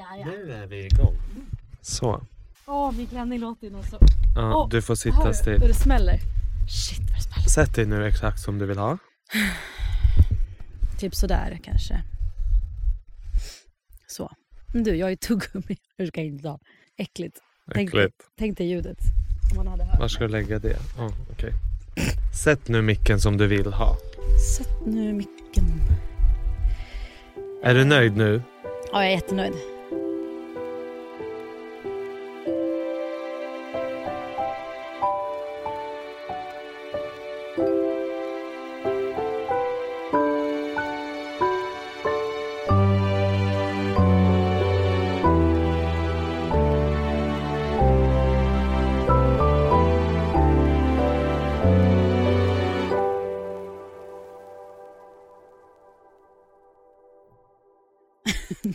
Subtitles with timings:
[0.00, 0.26] Ja, ja.
[0.26, 1.16] Nu är vi igång.
[1.80, 2.22] Så.
[2.66, 3.98] Åh, min klänning låter ju något så...
[4.36, 5.60] Ja, Åh, du får Hör sitta du hur still.
[5.60, 6.18] det smäller?
[6.68, 7.48] Shit vad det smäller.
[7.48, 8.98] Sätt dig nu exakt som du vill ha.
[10.98, 12.02] Typ sådär kanske.
[14.06, 14.30] Så.
[14.74, 15.76] Men du, jag är tuggummi.
[15.98, 16.58] Hur ska jag inte ta?
[16.96, 17.38] Äckligt.
[17.74, 18.14] Tänk, Äckligt.
[18.38, 18.98] tänk dig ljudet.
[19.50, 20.76] Om man hade hört Var ska du lägga det?
[20.98, 21.52] Oh, okej.
[22.44, 23.96] Sätt nu micken som du vill ha.
[24.56, 25.64] Sätt nu micken.
[27.62, 28.42] Är du nöjd nu?
[28.92, 29.54] Ja, jag är jättenöjd.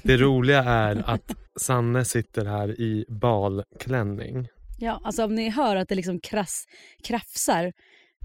[0.07, 4.47] Det roliga är att Sanne sitter här i balklänning.
[4.79, 6.65] Ja, alltså om ni hör att det liksom krass,
[7.03, 7.73] krafsar,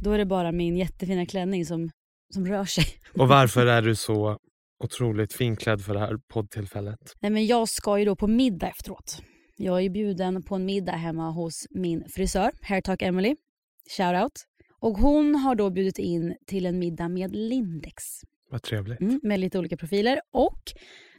[0.00, 1.90] då är det bara min jättefina klänning som,
[2.34, 2.84] som rör sig.
[3.18, 4.38] Och varför är du så
[4.84, 6.98] otroligt finklädd för det här poddtillfället?
[7.20, 9.22] Nej, men jag ska ju då på middag efteråt.
[9.56, 13.36] Jag är bjuden på en middag hemma hos min frisör, Hairtalk Emily.
[13.96, 14.32] Shout out.
[14.80, 18.04] Och hon har då bjudit in till en middag med Lindex.
[18.50, 19.00] Vad trevligt.
[19.00, 20.20] Mm, med lite olika profiler.
[20.32, 20.62] Och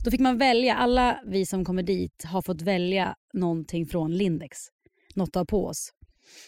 [0.04, 4.58] då fick man välja, alla vi som kommer dit har fått välja någonting från Lindex.
[5.16, 5.90] Något ha på oss.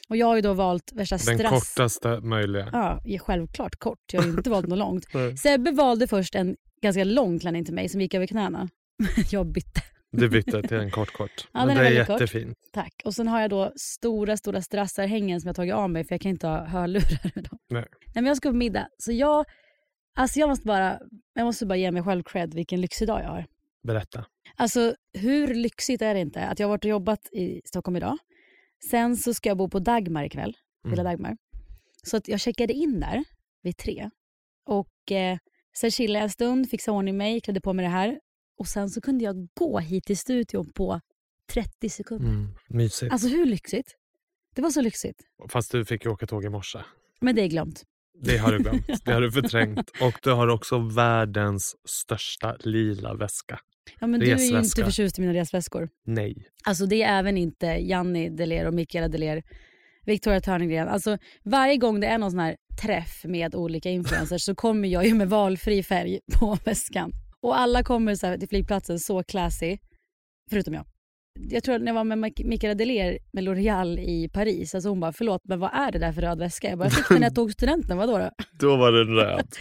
[0.09, 1.51] Och jag har ju då valt värsta Den strass...
[1.73, 2.69] kortaste möjliga.
[2.71, 3.99] Ja, ja, självklart kort.
[4.13, 5.05] Jag har ju inte valt något långt.
[5.39, 8.69] Sebbe valde först en ganska lång klänning till mig som gick över knäna.
[9.31, 9.81] jag bytte.
[10.11, 11.47] Du bytte till en kort kort.
[11.51, 12.21] Ja, Men den är är kort.
[12.21, 12.57] jättefint.
[12.73, 13.01] Tack.
[13.05, 16.21] Och sen har jag då stora, stora strassarhängen som jag tagit av mig för jag
[16.21, 17.57] kan inte ha hörlurar med dem.
[17.69, 17.85] Nej.
[18.05, 18.87] Nej, men jag ska på middag.
[18.97, 19.45] Så jag,
[20.13, 20.99] alltså jag måste bara,
[21.33, 23.45] jag måste bara ge mig själv cred vilken lyxig dag jag har.
[23.83, 24.25] Berätta.
[24.55, 28.17] Alltså hur lyxigt är det inte att jag har varit och jobbat i Stockholm idag.
[28.89, 31.11] Sen så ska jag bo på Dagmar ikväll, Villa Mm.
[31.11, 31.37] Dagmar.
[32.03, 33.23] Så att jag checkade in där
[33.61, 34.09] vid tre.
[34.65, 35.37] Och eh,
[35.77, 38.19] sen chillade jag en stund, fixade ordning mig, klädde på mig det här.
[38.57, 41.01] Och sen så kunde jag gå hit till studion på
[41.53, 42.29] 30 sekunder.
[42.29, 42.55] Mm.
[42.69, 43.11] Mysigt.
[43.13, 43.95] Alltså hur lyxigt?
[44.55, 45.21] Det var så lyxigt.
[45.49, 46.79] Fast du fick ju åka tåg i morse.
[47.21, 47.83] Men det är glömt.
[48.25, 49.05] Det har du glömt.
[49.05, 49.91] Det har du förträngt.
[50.01, 53.59] Och du har också världens största lila väska.
[53.99, 55.89] Ja, men du är ju inte förtjust i mina resväskor.
[56.05, 56.35] Nej.
[56.65, 59.43] Alltså det är även inte Janni Deler och Mikaela Deler,
[60.05, 60.87] Victoria Törnegren.
[60.87, 65.05] Alltså varje gång det är någon sån här träff med olika influencers så kommer jag
[65.05, 67.11] ju med valfri färg på väskan.
[67.41, 69.77] Och alla kommer så till flygplatsen så classy,
[70.49, 70.85] förutom jag.
[71.39, 74.99] Jag tror när jag var med Mik- Mikaela Deler med L'Oreal i Paris, alltså hon
[74.99, 76.69] bara förlåt men vad är det där för röd väska?
[76.69, 78.29] Jag bara jag fick den när jag tog studenten, vadå då?
[78.59, 79.47] Då var det röd.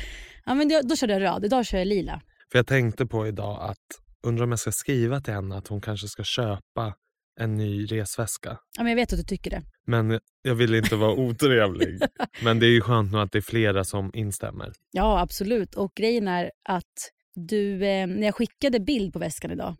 [0.45, 2.21] Ja men då, då körde jag röd, idag kör jag lila.
[2.53, 3.79] För jag tänkte på idag att
[4.27, 6.95] undrar om jag ska skriva till henne att hon kanske ska köpa
[7.41, 8.51] en ny resväska.
[8.77, 9.63] Ja men jag vet att du tycker det.
[9.87, 12.01] Men jag vill inte vara otrevlig.
[12.45, 14.73] Men det är ju skönt nu att det är flera som instämmer.
[14.93, 15.75] Ja, absolut.
[15.75, 19.77] Och grejen är att du, eh, när jag skickade bild på väskan idag,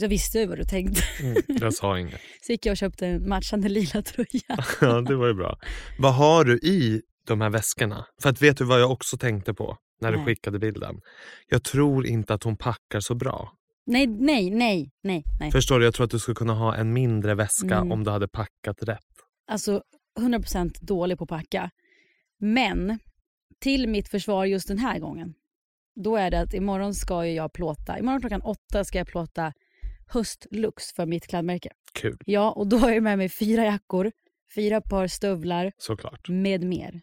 [0.00, 1.02] så visste jag vad du tänkte.
[1.22, 2.20] Mm, jag sa inget.
[2.46, 4.28] Så gick jag och köpte en matchande lila tröja.
[4.80, 5.58] Ja, det var ju bra.
[5.98, 8.06] Vad har du i de här väskorna?
[8.22, 10.26] För att vet du vad jag också tänkte på när du Nej.
[10.26, 11.00] skickade bilden?
[11.48, 13.52] Jag tror inte att hon packar så bra.
[13.86, 15.50] Nej, nej, nej, nej, nej.
[15.52, 15.84] Förstår du?
[15.84, 17.92] Jag tror att du skulle kunna ha en mindre väska Mm.
[17.92, 18.98] om du hade packat rätt.
[19.50, 19.82] Alltså
[20.20, 21.70] 100% dålig på att packa.
[22.40, 22.98] Men
[23.60, 25.34] till mitt försvar just den här gången,
[26.04, 29.52] då är det att imorgon ska ju jag plåta, imorgon klockan åtta ska jag plåta
[30.06, 31.70] höstlux för mitt klädmärke.
[31.94, 34.12] Kul, Ja, och då har jag med mig fyra jackor,
[34.54, 36.28] fyra par stövlar såklart.
[36.28, 37.00] med mer.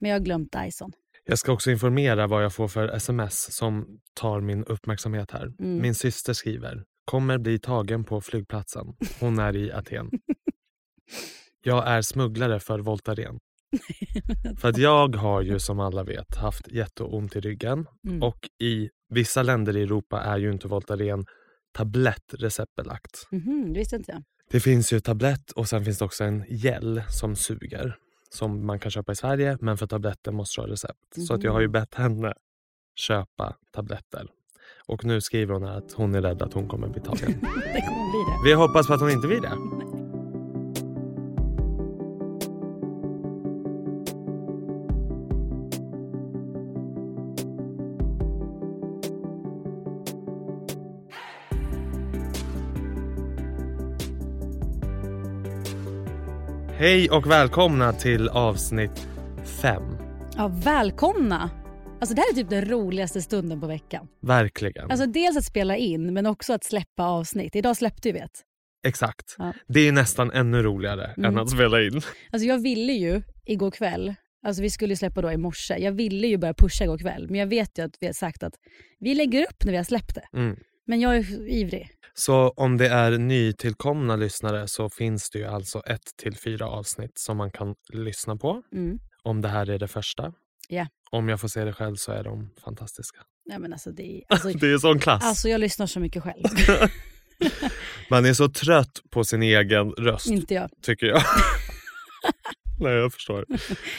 [0.00, 0.92] Men jag har glömt Dyson.
[1.24, 5.46] Jag ska också informera vad jag får för sms som tar min uppmärksamhet här.
[5.58, 5.82] Mm.
[5.82, 8.86] Min syster skriver kommer bli tagen på flygplatsen.
[9.20, 10.10] Hon är i Aten.
[11.64, 13.38] Jag är smugglare för Voltaren.
[14.60, 18.22] För att jag har ju som alla vet haft jätteont i ryggen Mm.
[18.22, 21.24] och i vissa länder i Europa är ju inte Voltaren
[21.72, 23.26] tablettreceptbelagt.
[23.30, 24.22] Mhm, det visste inte jag.
[24.50, 27.96] Det finns ju tablett och sen finns det också en gel som suger
[28.30, 31.26] som man kan köpa i Sverige men för tabletter måste du ha recept.
[31.28, 31.72] Så att jag har ju Mhm.
[31.72, 32.34] bett henne
[32.94, 34.26] köpa tabletter.
[34.86, 37.26] Och nu skriver hon att hon är rädd att hon kommer bli tagen.
[37.74, 38.48] Det kommer bli det.
[38.48, 39.52] Vi hoppas på att hon inte blir det.
[56.80, 59.08] Hej och välkomna till avsnitt
[59.62, 59.82] fem.
[60.36, 61.50] Ja, välkomna!
[62.00, 64.08] Alltså det här är typ den roligaste stunden på veckan.
[64.22, 64.90] Verkligen.
[64.90, 67.56] Alltså dels att spela in men också att släppa avsnitt.
[67.56, 68.30] Idag släppte vi vet.
[68.86, 69.34] Exakt.
[69.38, 69.52] Ja.
[69.68, 71.24] Det är nästan ännu roligare Mm.
[71.30, 72.00] än att spela in.
[72.30, 74.14] Alltså jag ville ju igår kväll,
[74.46, 77.40] alltså vi skulle släppa då i morse, jag ville ju börja pusha igår kväll men
[77.40, 78.54] jag vet ju att vi har sagt att
[79.00, 80.38] vi lägger upp när vi har släppt det.
[80.38, 80.56] Mm.
[80.90, 81.90] Men jag är ivrig.
[82.14, 87.18] Så om det är nytillkomna lyssnare så finns det ju alltså ett till fyra avsnitt
[87.18, 88.62] som man kan lyssna på.
[88.72, 88.98] Mm.
[89.22, 90.32] Om det här är det första.
[90.68, 90.86] Ja.
[91.10, 93.18] Om jag får se det själv så är de fantastiska.
[93.46, 95.24] Nej, men alltså, det är, alltså, Det är sån klass.
[95.24, 96.44] alltså jag lyssnar så mycket själv.
[98.10, 100.70] Man är så trött på sin egen röst Inte jag.
[100.82, 101.22] tycker jag.
[102.80, 103.46] Nej, jag förstår.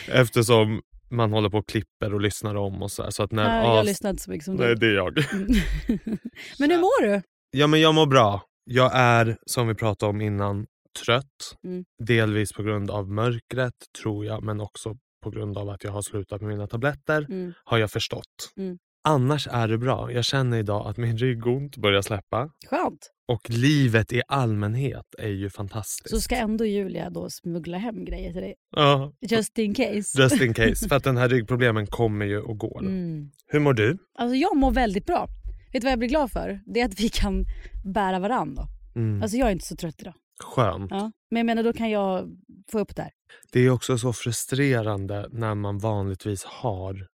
[0.08, 3.04] Eftersom man håller på och klipper och lyssnar om och så.
[3.04, 4.76] här, så att när Nej, jag avs- lyssnar inte så mycket som Nej, du.
[4.76, 5.14] det är jag.
[6.60, 7.22] men hur mår du?
[7.52, 8.42] Ja, men jag mår bra.
[8.64, 10.66] Jag är, som vi pratade om innan,
[11.06, 11.26] trött.
[11.66, 11.86] Mm.
[12.04, 16.02] Delvis på grund av mörkret, tror jag, men också på grund av att jag har
[16.02, 17.54] slutat med mina tabletter, Mm.
[17.64, 18.54] har jag förstått.
[18.58, 18.78] Mm.
[19.08, 20.12] Annars är det bra.
[20.12, 22.50] Jag känner idag att min ryggont börjar släppa.
[22.70, 23.12] Skönt.
[23.32, 26.10] Och livet i allmänhet är ju fantastiskt.
[26.10, 28.56] Så ska ändå Julia då smuggla hem grejer till dig.
[28.76, 30.22] Ja, Just in case.
[30.22, 30.88] just in case.
[30.88, 32.80] För att den här ryggproblemen kommer ju och går.
[32.82, 33.32] Mm.
[33.48, 33.98] Hur mår du?
[34.20, 35.28] Alltså jag mår väldigt bra.
[35.74, 36.62] Vet du vad jag blir glad för?
[36.66, 37.46] Det är att vi kan
[37.94, 38.64] bära varandra.
[38.96, 39.22] Mm.
[39.22, 40.14] Alltså jag är inte så trött idag.
[40.44, 40.92] Skönt.
[40.92, 41.12] Ja.
[41.32, 42.30] Men jag menar då kan jag
[42.72, 43.12] få upp det här.
[43.52, 47.08] Det är också så frustrerande när man vanligtvis har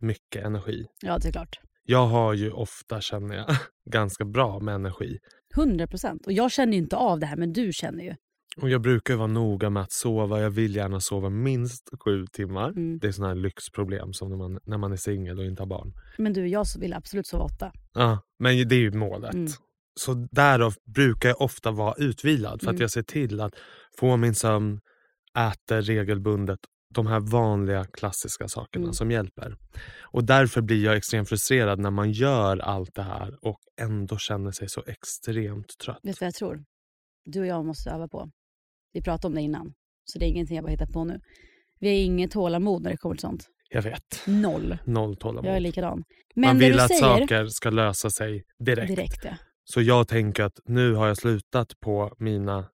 [0.00, 0.84] mycket energi.
[1.02, 1.58] Ja det är klart.
[1.86, 3.46] Jag har ju ofta, känner jag,
[3.90, 5.18] ganska bra med energi.
[5.56, 6.26] 100 procent.
[6.26, 8.14] Och jag känner ju inte av det här men du känner ju.
[8.56, 10.40] Och Jag brukar vara noga med att sova.
[10.40, 12.68] Jag vill gärna sova minst sju timmar.
[12.68, 12.98] Mm.
[12.98, 15.66] Det är såna här lyxproblem som när man, när man är singel och inte har
[15.66, 15.92] barn.
[16.18, 17.72] Men du jag vill absolut sova åtta.
[17.94, 19.34] Ja, men det är ju målet.
[19.34, 19.48] Mm.
[20.00, 22.80] Så därav brukar jag ofta vara utvilad för att Mm.
[22.80, 23.54] jag ser till att
[23.98, 24.80] få min sömn,
[25.38, 26.58] äter regelbundet
[26.94, 28.94] de här vanliga klassiska sakerna Mm.
[28.94, 29.56] som hjälper.
[30.02, 34.50] Och därför blir jag extremt frustrerad när man gör allt det här och ändå känner
[34.50, 35.98] sig så extremt trött.
[36.02, 36.64] Vet du vad jag tror?
[37.24, 38.30] Du och jag måste öva på.
[38.92, 39.72] Vi pratade om det innan.
[40.04, 41.20] Så det är ingenting jag bara hittar på nu.
[41.80, 43.46] Vi har inget tålamod när det kommer till sånt.
[43.70, 44.22] Jag vet.
[44.26, 44.78] Noll.
[44.84, 45.46] Noll tålamod.
[45.50, 46.04] Jag är likadan.
[46.34, 48.88] Men man vill att säger, saker ska lösa sig direkt.
[48.88, 49.36] direkt ja.
[49.64, 52.68] Så jag tänker att nu har jag slutat på mina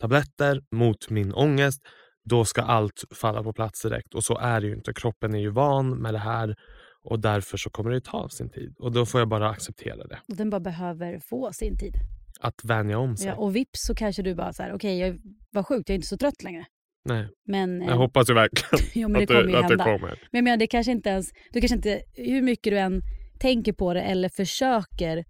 [0.00, 1.82] tabletter mot min ångest.
[2.28, 4.14] Då ska allt falla på plats direkt.
[4.14, 4.92] Och så är det ju inte.
[4.94, 6.56] Kroppen är ju van med det här
[7.02, 8.74] och därför så kommer det ta sin tid.
[8.78, 10.18] Och då får jag bara acceptera det.
[10.28, 11.94] Och den bara behöver få sin tid.
[12.40, 13.26] Att vänja om sig.
[13.28, 15.18] Ja, och vips så kanske du bara så här, okej jag
[15.50, 16.64] var sjukt, jag är inte så trött längre.
[17.04, 19.68] Nej, Men, eh, jag hoppas ju verkligen jo, men det att, kommer det, att det
[19.68, 19.84] hända.
[19.84, 20.08] kommer.
[20.08, 23.02] Men jag menar, det kanske inte ens, du kanske inte, hur mycket du än
[23.40, 25.24] tänker på det eller försöker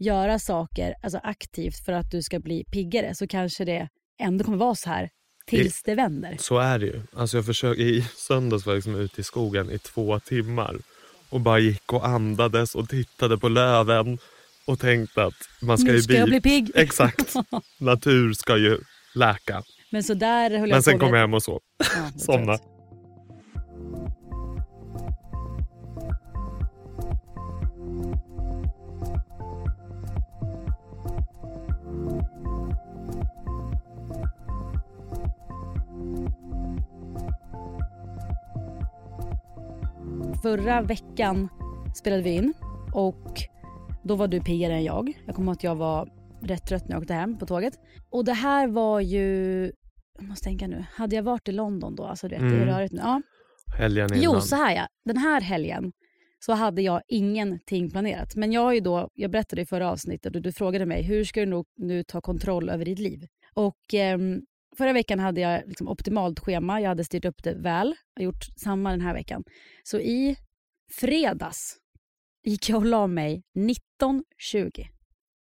[0.00, 3.88] göra saker alltså aktivt för att du ska bli piggare så kanske det
[4.20, 5.10] ändå kommer vara så här
[5.46, 6.36] tills det vänder.
[6.40, 7.02] Så är det ju.
[7.16, 10.76] Alltså jag försöker, I söndags var jag liksom ute i skogen i två timmar
[11.28, 14.18] och bara gick och andades och tittade på löven
[14.64, 16.70] och tänkte att man ska Nu ju ska jag bli pigg.
[16.74, 17.34] Exakt.
[17.78, 18.78] Natur ska ju
[19.14, 19.62] läka.
[19.90, 21.60] Men så där höll Men jag sen på kom jag hem och sov.
[21.78, 22.58] Ja, det Somna.
[40.44, 41.48] Förra veckan
[41.94, 42.54] spelade vi in
[42.94, 43.32] och
[44.04, 45.12] då var du piggare än jag.
[45.26, 46.08] Jag kommer ihåg att jag var
[46.42, 47.74] rätt trött när jag åkte hem på tåget.
[48.10, 49.62] Och det här var ju,
[50.18, 52.04] jag måste tänka nu, hade jag varit i London då?
[52.04, 52.66] Alltså du vet, det är Mm.
[52.74, 53.00] rörigt nu.
[53.02, 53.22] Ja.
[53.78, 54.22] Helgen innan.
[54.22, 54.86] Jo, så här ja.
[55.04, 55.92] Den här helgen
[56.38, 58.36] så hade jag ingenting planerat.
[58.36, 61.24] Men jag har ju då, jag berättade i förra avsnittet och du frågade mig hur
[61.24, 63.26] ska du nu ta kontroll över ditt liv?
[63.54, 64.40] Och ehm,
[64.78, 66.80] förra veckan hade jag liksom optimalt schema.
[66.80, 67.94] Jag hade styrt upp det väl.
[68.14, 69.44] Jag har gjort samma den här veckan.
[69.82, 70.36] Så i
[70.92, 71.76] fredags
[72.44, 74.86] gick jag och la mig 19.20.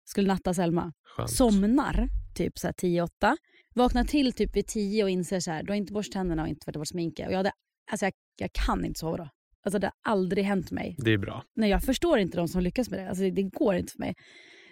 [0.05, 0.93] Skulle natta Selma.
[1.03, 1.31] Skönt.
[1.31, 3.37] Somnar typ så här 10-8.
[3.75, 6.47] Vaknar till typ vid 10 och inser så här, du har inte borstat tänderna och
[6.47, 7.25] inte varit sminka.
[7.25, 7.51] Och jag, hade,
[7.91, 9.29] alltså jag, jag kan inte sova då.
[9.65, 10.95] Alltså det har aldrig hänt mig.
[10.97, 11.43] Det är bra.
[11.55, 13.09] Nej, jag förstår inte de som lyckas med det.
[13.09, 14.15] Alltså det, det går inte för mig.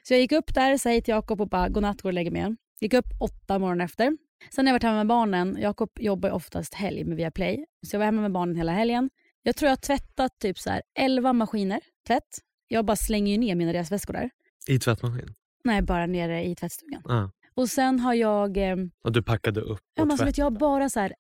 [0.04, 2.40] Så jag gick upp där, hej till Jakob och bara godnatt, går och lägger mig
[2.40, 2.58] igen.
[2.82, 4.18] Gick upp åtta morgonen efter.
[4.52, 5.58] Sen har jag varit hemma med barnen.
[5.60, 7.66] Jakob jobbar oftast helg med Viaplay.
[7.88, 9.10] Så jag var hemma med barnen hela helgen.
[9.44, 12.24] Jag tror jag har tvättat typ så här 11 maskiner tvätt.
[12.68, 14.30] Jag bara slänger ju ner mina resväskor där.
[14.68, 15.34] I tvättmaskin.
[15.64, 17.02] Nej, bara nere i tvättstugan.
[17.06, 17.32] Ja.
[17.56, 18.58] Och sen har jag...
[18.58, 21.14] Eh, Och du packade upp ja, och men alltså, jag har bara så här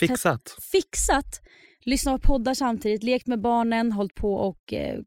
[0.00, 0.56] Fixat.
[0.72, 1.40] fixat,
[1.80, 5.00] lyssnat på poddar samtidigt, lekt med barnen, hållit på och eh,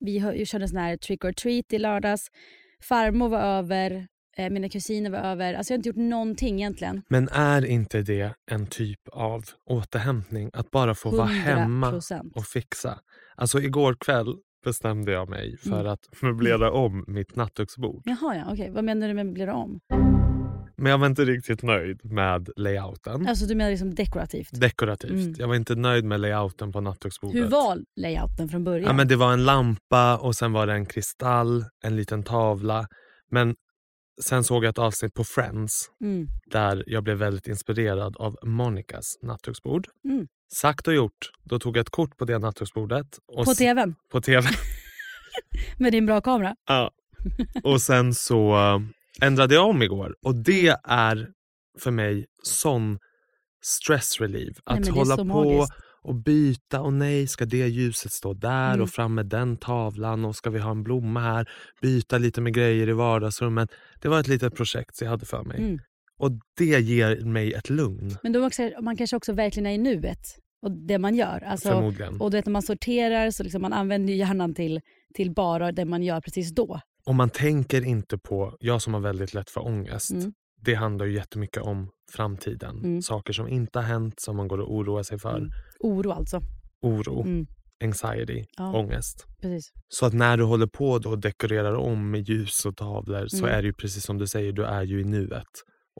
[0.00, 2.28] vi körde sån här trick or treat i lördags.
[2.88, 5.54] Farmor var över eh, mina kusiner var över.
[5.54, 7.02] Alltså jag har inte gjort någonting egentligen.
[7.08, 10.50] Men är inte det en typ av återhämtning?
[10.52, 12.32] Att bara få vara 100 hemma procent.
[12.36, 12.98] och fixa.
[13.36, 14.34] Alltså igår kväll
[14.64, 15.92] bestämde jag mig för Mm.
[15.92, 18.02] att möblera om mitt nattduksbord.
[18.04, 18.70] Jaha, ja, okej.
[18.70, 19.80] Vad menar du med blir om?
[20.76, 23.26] Men jag var inte riktigt nöjd med layouten.
[23.28, 24.48] Alltså du menar liksom dekorativt?
[24.60, 25.10] Dekorativt.
[25.12, 25.34] Mm.
[25.38, 27.36] Jag var inte nöjd med layouten på nattduksbordet.
[27.42, 28.86] Hur var layouten från början?
[28.86, 32.86] Ja, men det var en lampa och sen var det en kristall, en liten tavla.
[33.30, 33.54] Men
[34.20, 36.28] sen såg jag ett avsnitt på Friends mm.
[36.50, 39.88] där jag blev väldigt inspirerad av Monikas nattduksbord.
[40.04, 40.26] Mm.
[40.52, 41.30] Sagt och gjort.
[41.44, 43.06] Då tog jag ett kort på det nattduksbordet.
[43.44, 43.94] På tvn?
[44.10, 44.48] På TV.
[45.78, 46.56] Med din bra kamera?
[46.66, 46.90] ja.
[47.64, 48.80] Och sen så äh,
[49.26, 50.16] ändrade jag om igår.
[50.22, 51.28] Och det är
[51.78, 52.98] för mig sån
[53.62, 54.56] stress relief.
[54.66, 55.72] Nej, Att är hålla på magiskt.
[56.04, 56.80] Och byta.
[56.80, 58.82] Och nej, ska det ljuset stå där Mm.
[58.82, 61.48] och fram med den tavlan och ska vi ha en blomma här?
[61.82, 63.70] Byta lite med grejer i vardagsrummet.
[64.00, 65.58] Det var ett litet projekt jag hade för mig.
[65.60, 65.78] Mm.
[66.18, 68.16] Och det ger mig ett lugn.
[68.22, 70.18] Men då också, man kanske också verkligen är i nuet
[70.62, 71.44] och det man gör.
[71.46, 72.20] Alltså, förmodligen.
[72.20, 74.80] och du vet när man sorterar så liksom man använder hjärnan till,
[75.14, 76.80] till bara det man gör precis då.
[77.06, 80.32] Och man tänker inte på, jag som har väldigt lätt för ångest, Mm.
[80.64, 82.78] Det handlar ju jättemycket om framtiden.
[82.78, 83.02] Mm.
[83.02, 85.36] Saker som inte har hänt, som man går och oroar sig för.
[85.36, 85.50] Mm.
[85.80, 86.40] Oro alltså.
[86.82, 87.46] Oro, Mm.
[87.84, 88.72] anxiety, Ja.
[88.78, 89.26] ångest.
[89.40, 89.72] Precis.
[89.88, 93.36] Så att när du håller på då och dekorerar om med ljus och tavlor så
[93.46, 93.50] Mm.
[93.58, 95.46] är det ju precis som du säger, du är ju i nuet.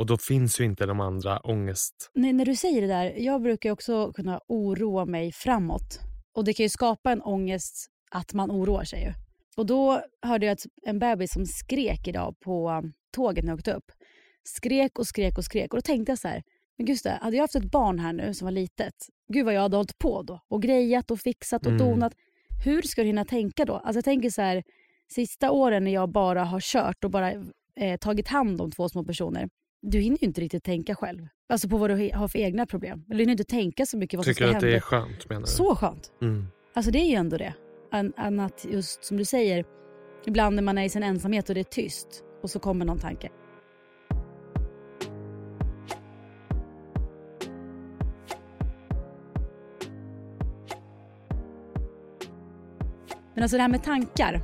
[0.01, 2.11] Och då finns ju inte de andra ångest...
[2.15, 5.99] Nej, när du säger det där, jag brukar också kunna oroa mig framåt.
[6.37, 9.15] Och det kan ju skapa en ångest att man oroar sig.
[9.57, 12.83] Och då hörde jag en bebis som skrek idag på
[13.17, 13.85] tåget när jag åkte upp.
[14.45, 15.73] Skrek och skrek och skrek.
[15.75, 16.43] Och då tänkte jag så här,
[16.79, 18.95] men det, hade jag haft ett barn här nu som var litet,
[19.33, 20.41] gud vad jag hade hållit på då.
[20.49, 21.87] Och grejat och fixat och Mm.
[21.89, 22.13] donat.
[22.65, 23.75] Hur ska du hinna tänka då?
[23.75, 24.63] Alltså jag tänker så här,
[25.13, 27.33] sista åren när jag bara har kört och bara
[27.81, 29.49] eh, tagit hand om två små personer.
[29.83, 31.27] Du hinner ju inte riktigt tänka själv.
[31.49, 33.05] Alltså på vad du har för egna problem.
[33.09, 34.67] Eller du hinner inte tänka så mycket vad Tycker som du ska att hända.
[34.73, 35.47] det är skönt menar du?
[35.47, 36.13] Så skönt.
[36.23, 36.47] Mm.
[36.75, 37.55] Alltså det är ju ändå det.
[38.17, 39.65] Än att just som du säger,
[40.27, 42.99] ibland när man är i sin ensamhet och det är tyst och så kommer någon
[42.99, 43.29] tanke.
[53.35, 54.43] Men alltså det här med tankar.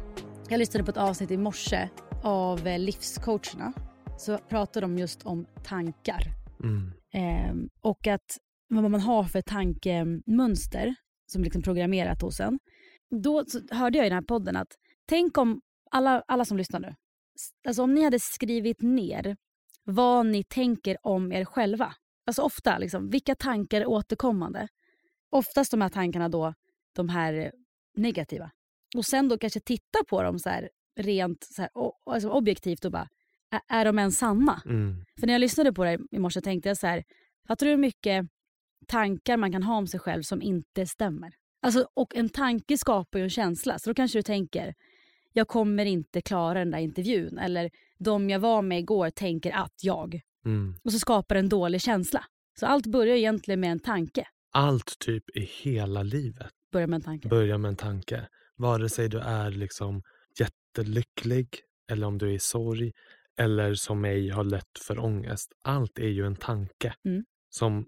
[0.48, 1.88] Jag lyssnade på ett avsnitt i morse
[2.22, 3.72] av eh, livscoacherna.
[4.18, 6.22] Så pratade de just om tankar.
[6.64, 6.92] Mm.
[7.12, 10.94] Ehm, och att vad man har för tankemönster
[11.26, 12.58] som liksom programmerat hos en.
[13.10, 14.72] Då hörde jag i den här podden att
[15.06, 16.94] tänk om alla, alla som lyssnar nu,
[17.66, 19.36] alltså om ni hade skrivit ner
[19.84, 21.94] vad ni tänker om er själva.
[22.26, 24.68] Alltså ofta, liksom, vilka tankar är återkommande?
[25.30, 26.54] Oftast de här tankarna då,
[26.96, 27.52] de här
[27.96, 28.50] negativa.
[28.96, 32.84] Och sen då kanske titta på dem så här rent så här, o- alltså objektivt
[32.84, 33.08] och bara,
[33.50, 34.62] är, är de ens sanna?
[34.64, 35.04] Mm.
[35.20, 37.04] För när jag lyssnade på det i morse tänkte jag så här,
[37.48, 38.26] fattar du hur mycket
[38.86, 41.32] tankar man kan ha om sig själv som inte stämmer?
[41.62, 44.74] Alltså, och en tanke skapar ju en känsla, så då kanske du tänker,
[45.32, 47.38] jag kommer inte klara den där intervjun.
[47.38, 50.20] Eller de jag var med igår tänker att jag.
[50.44, 50.74] Mm.
[50.84, 52.24] Och så skapar en dålig känsla.
[52.60, 54.26] Så allt börjar egentligen med en tanke.
[54.52, 57.28] Allt typ i hela livet Börjar med en tanke.
[57.28, 58.28] börjar med en tanke.
[58.58, 60.02] Vare sig du är liksom
[60.38, 61.48] jättelycklig
[61.90, 62.92] eller om du är i sorg
[63.38, 65.52] eller som mig har lätt för ångest.
[65.64, 67.24] Allt är ju en tanke Mm.
[67.50, 67.86] som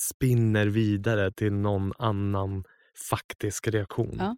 [0.00, 2.64] spinner vidare till någon annan
[3.10, 4.16] faktisk reaktion.
[4.18, 4.36] Ja.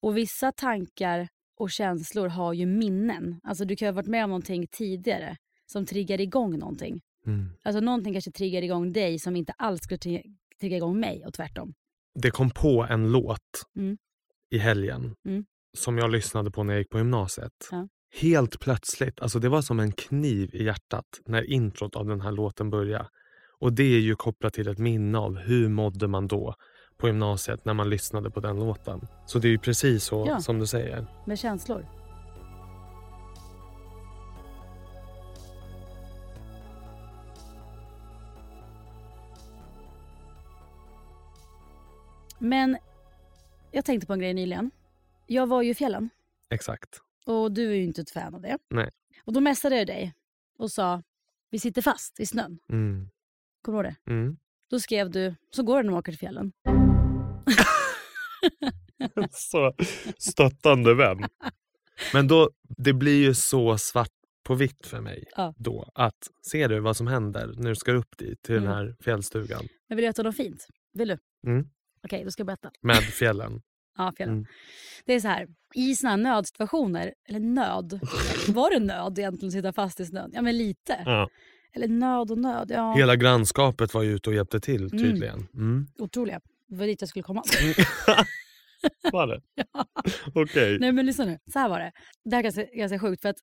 [0.00, 3.40] Och vissa tankar och känslor har ju minnen.
[3.42, 7.00] Alltså du kan ha varit med om någonting tidigare som triggar igång någonting.
[7.26, 7.50] Mm.
[7.62, 11.34] Alltså någonting kanske triggar igång dig som inte alls skulle tri- trigga igång mig och
[11.34, 11.74] tvärtom.
[12.14, 13.40] Det kom på en låt
[13.76, 13.98] Mm.
[14.50, 15.44] I helgen Mm.
[15.78, 17.52] som jag lyssnade på när jag gick på gymnasiet.
[17.70, 17.88] Ja.
[18.20, 22.32] Helt plötsligt, alltså det var som en kniv i hjärtat när introt av den här
[22.32, 23.08] låten började.
[23.60, 26.54] Och det är ju kopplat till ett minne av hur mådde man då
[26.96, 29.00] på gymnasiet när man lyssnade på den låten.
[29.26, 30.40] Så det är ju precis så Ja.
[30.40, 31.06] som du säger.
[31.26, 31.86] Med känslor.
[42.38, 42.76] Men
[43.70, 44.70] jag tänkte på en grej nyligen.
[45.26, 46.10] Jag var ju i fjällen
[46.50, 47.00] Exakt.
[47.26, 48.58] och du är ju inte ett fan av det.
[48.70, 48.90] Nej.
[49.24, 50.14] Och då messade jag dig
[50.58, 51.02] och sa
[51.50, 52.58] vi sitter fast i snön.
[52.72, 53.08] Mm.
[53.62, 54.10] Kommer du ihåg det?
[54.12, 54.36] Mm.
[54.70, 56.52] Då skrev du så går det när man åker till fjällen.
[59.30, 59.72] så
[60.18, 61.24] stöttande vän.
[62.12, 64.10] Men då, det blir ju så svart
[64.44, 65.54] på vitt för mig Ja.
[65.58, 65.90] då.
[65.94, 68.74] Att ser du vad som händer när du ska upp dit till den Mm.
[68.76, 70.66] här fjällstugan Men vill du veta något fint?
[70.92, 71.18] Vill du?
[71.46, 71.68] Mm.
[72.04, 72.70] Okej, då ska jag berätta.
[72.80, 73.62] med fjällen.
[73.96, 74.34] Ja, fjällen.
[74.34, 74.46] Mm.
[75.04, 78.00] Det är så här, i såna här nödsituationer, eller nöd,
[78.48, 80.30] var det nöd egentligen att sitta fast i snön?
[80.34, 81.02] Ja men lite.
[81.06, 81.28] Ja.
[81.72, 82.92] Eller nöd och nöd, ja.
[82.94, 85.48] Hela grannskapet var ju ute och hjälpte till tydligen.
[85.54, 85.86] Mm.
[85.98, 86.40] Otroliga.
[86.68, 87.42] Det var dit jag skulle komma.
[89.12, 89.40] Var det?
[90.34, 90.78] Okej.
[90.78, 91.92] Nej men lyssna nu, så här var det.
[92.24, 93.36] Det här är ganska, ganska sjukt för att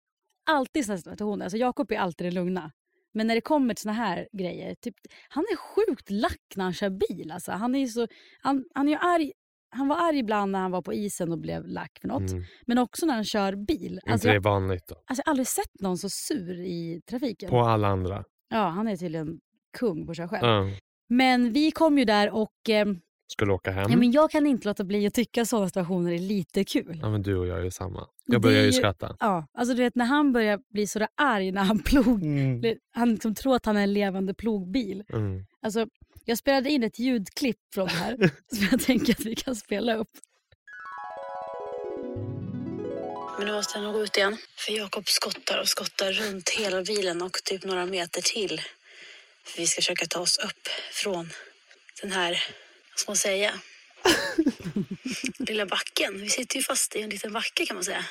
[0.50, 2.72] alltid i här situationer, alltså Jakob är alltid den lugna.
[3.16, 4.96] Men när det kommer till såna här grejer, typ,
[5.30, 7.32] han är sjukt lack när han kör bil.
[7.32, 7.52] Alltså.
[7.52, 8.08] Han, är så,
[8.42, 9.32] han, han, är ju arg,
[9.70, 12.32] han var arg ibland när han var på isen och blev lack för något.
[12.32, 12.44] Mm.
[12.66, 13.94] Men också när han kör bil.
[13.94, 14.96] Inte Alltså, det jag, vanligt då?
[14.96, 17.50] alltså, jag har aldrig sett någon så sur i trafiken.
[17.50, 18.24] På alla andra?
[18.50, 19.40] Ja, han är tydligen
[19.78, 20.48] kung på köra själv.
[20.48, 20.80] Ja.
[21.10, 22.86] Men vi kom ju där och eh,
[23.32, 23.92] Skulle åka hem?
[23.92, 27.00] ja, men jag kan inte låta bli att tycka att sådana situationer är lite kul.
[27.02, 28.08] Ja men du och jag är samma.
[28.26, 29.16] Jag börjar ju- skratta.
[29.20, 32.24] Ja, alltså du vet när han börjar bli så där arg när han plog.
[32.24, 32.76] Mm.
[32.92, 35.04] Han liksom tror att han är en levande plogbil.
[35.14, 35.46] Mm.
[35.62, 35.88] Alltså,
[36.26, 38.18] jag spelade in ett ljudklipp från det här
[38.54, 40.10] som jag tänker att vi kan spela upp.
[43.38, 44.38] Men nu måste jag nog gå ut igen.
[44.58, 48.62] För Jakob skottar och skottar runt hela bilen och typ några meter till.
[49.46, 51.30] För vi ska försöka ta oss upp från
[52.02, 52.32] den här,
[52.92, 53.52] vad ska man säga,
[55.40, 56.22] lilla backen.
[56.22, 58.06] Vi sitter ju fast i en liten backe kan man säga.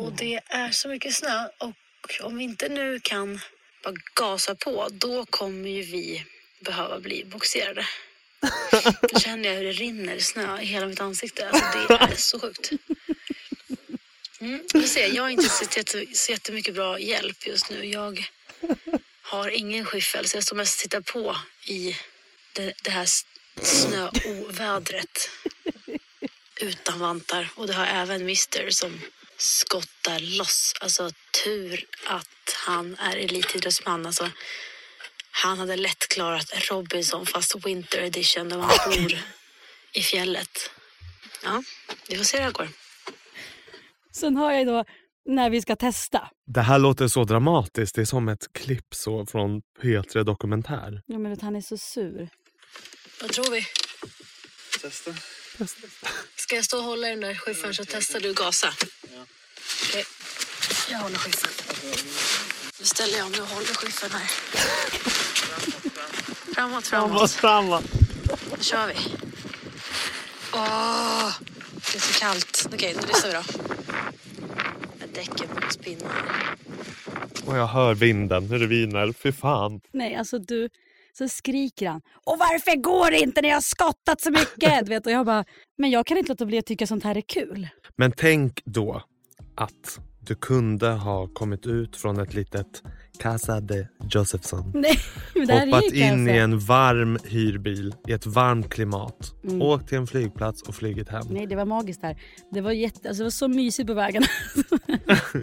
[0.00, 1.74] Och det är så mycket snö och
[2.22, 3.40] om vi inte nu kan
[3.84, 6.24] bara gasa på då kommer ju vi
[6.60, 7.86] behöva bli boxerade.
[9.12, 11.48] Då känner jag hur det rinner snö i hela mitt ansikte.
[11.50, 12.70] Alltså det är så sjukt.
[14.40, 17.84] Mm, du ser, jag har inte jätte, så jättemycket bra hjälp just nu.
[17.84, 18.28] Jag
[19.22, 21.36] har ingen skyffel så jag står mest och tittar på
[21.66, 21.96] i
[22.52, 23.06] det, det här
[23.62, 25.30] snöovädret
[26.60, 27.48] utan vantar.
[27.54, 29.00] Och det har även Mister som
[29.36, 30.74] skottar loss.
[30.80, 31.10] Alltså
[31.44, 34.06] tur att han är elitidrottsman.
[34.06, 34.30] Alltså,
[35.30, 39.18] han hade lätt klarat Robinson fast Winter edition där man bor
[39.92, 40.70] i fjället.
[41.44, 41.62] Ja,
[42.08, 42.68] vi får se hur det här går.
[44.12, 44.84] Sen har jag då
[45.24, 46.30] när vi ska testa.
[46.46, 47.94] Det här låter så dramatiskt.
[47.94, 51.02] Det är som ett klipp så från P3 Dokumentär.
[51.06, 52.28] Ja, men vet, han är så sur.
[53.20, 53.66] Vad tror vi?
[54.80, 55.14] Testa.
[56.36, 58.74] Ska jag stå och hålla i den där skyffeln så testar du gasa?
[59.88, 60.04] Okej.
[60.90, 61.52] Jag håller skyffeln.
[62.78, 64.26] Nu ställer jag om du håller skyffeln här.
[66.54, 67.30] Framåt, framåt.
[67.30, 67.80] samma.
[68.50, 68.94] Nu kör vi.
[70.52, 71.32] Åh,
[71.74, 72.68] det är så kallt.
[72.74, 73.42] Okej, nu lyssnar vi då.
[74.98, 76.56] Med däcken på spinnar.
[77.44, 79.12] Och jag hör vinden hur det viner.
[79.12, 79.80] Fy fan.
[79.92, 80.68] Nej, alltså du...
[81.12, 82.00] Så skriker han.
[82.26, 84.80] Och varför går det inte när jag har skottat så mycket?
[84.86, 85.44] Du vet, och jag bara,
[85.78, 87.68] men jag kan inte låta bli att tycka sånt här är kul.
[87.96, 89.02] Men tänk då
[89.56, 92.82] att du kunde ha kommit ut från ett litet
[93.18, 94.72] Casa de Josephson.
[94.74, 94.98] Nej,
[95.34, 96.34] Hoppat in alltså.
[96.34, 99.34] i en varm hyrbil i ett varmt klimat.
[99.44, 99.62] Mm.
[99.62, 101.26] Åkt till en flygplats och flugit hem.
[101.30, 102.20] Nej, det var magiskt där.
[102.50, 104.22] Det var, jätte, alltså, det var så mysigt på vägen.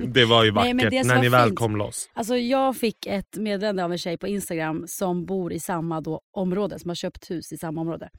[0.07, 2.09] Det var ju Nej, vackert som när ni väl kom loss.
[2.13, 6.21] Alltså jag fick ett meddelande av en tjej på Instagram som bor i samma då
[6.33, 8.09] område, som har köpt hus i samma område.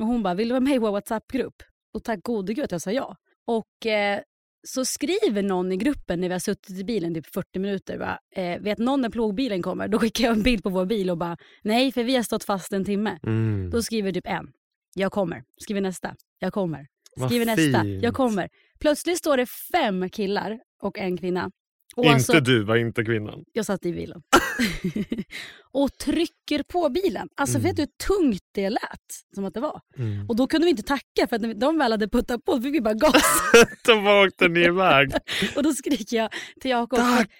[0.00, 1.62] Och hon bara, vill du vara med i vår WhatsApp-grupp?
[1.94, 3.16] Och tack gode gud att jag sa ja.
[3.46, 4.20] Och eh,
[4.68, 8.18] så skriver någon i gruppen när vi har suttit i bilen typ 40 minuter, bara,
[8.34, 9.88] eh, vet någon när plogbilen kommer?
[9.88, 12.44] Då skickar jag en bild på vår bil och bara, nej för vi har stått
[12.44, 13.18] fast en timme.
[13.22, 13.70] Mm.
[13.70, 14.50] Då skriver typ en,
[14.94, 15.42] jag kommer.
[15.60, 16.86] Skriver nästa, jag kommer.
[17.16, 18.02] Vad Skriver nästa, fint.
[18.02, 18.48] jag kommer.
[18.80, 21.50] Plötsligt står det fem killar och en kvinna.
[21.96, 23.44] Och Inte alltså- du, var inte kvinnan.
[23.52, 24.22] jag satt i bilen.
[25.76, 27.28] och trycker på bilen.
[27.36, 27.66] Alltså Mm.
[27.66, 28.80] vet du hur tungt det lät
[29.34, 29.80] som att det var?
[29.98, 30.28] Mm.
[30.28, 32.74] Och då kunde vi inte tacka för att när de väl hade puttat på fick
[32.74, 33.22] vi bara gas.
[33.86, 33.92] Då
[34.26, 35.12] åkte ni iväg.
[35.56, 36.98] och då skriker jag till Jakob.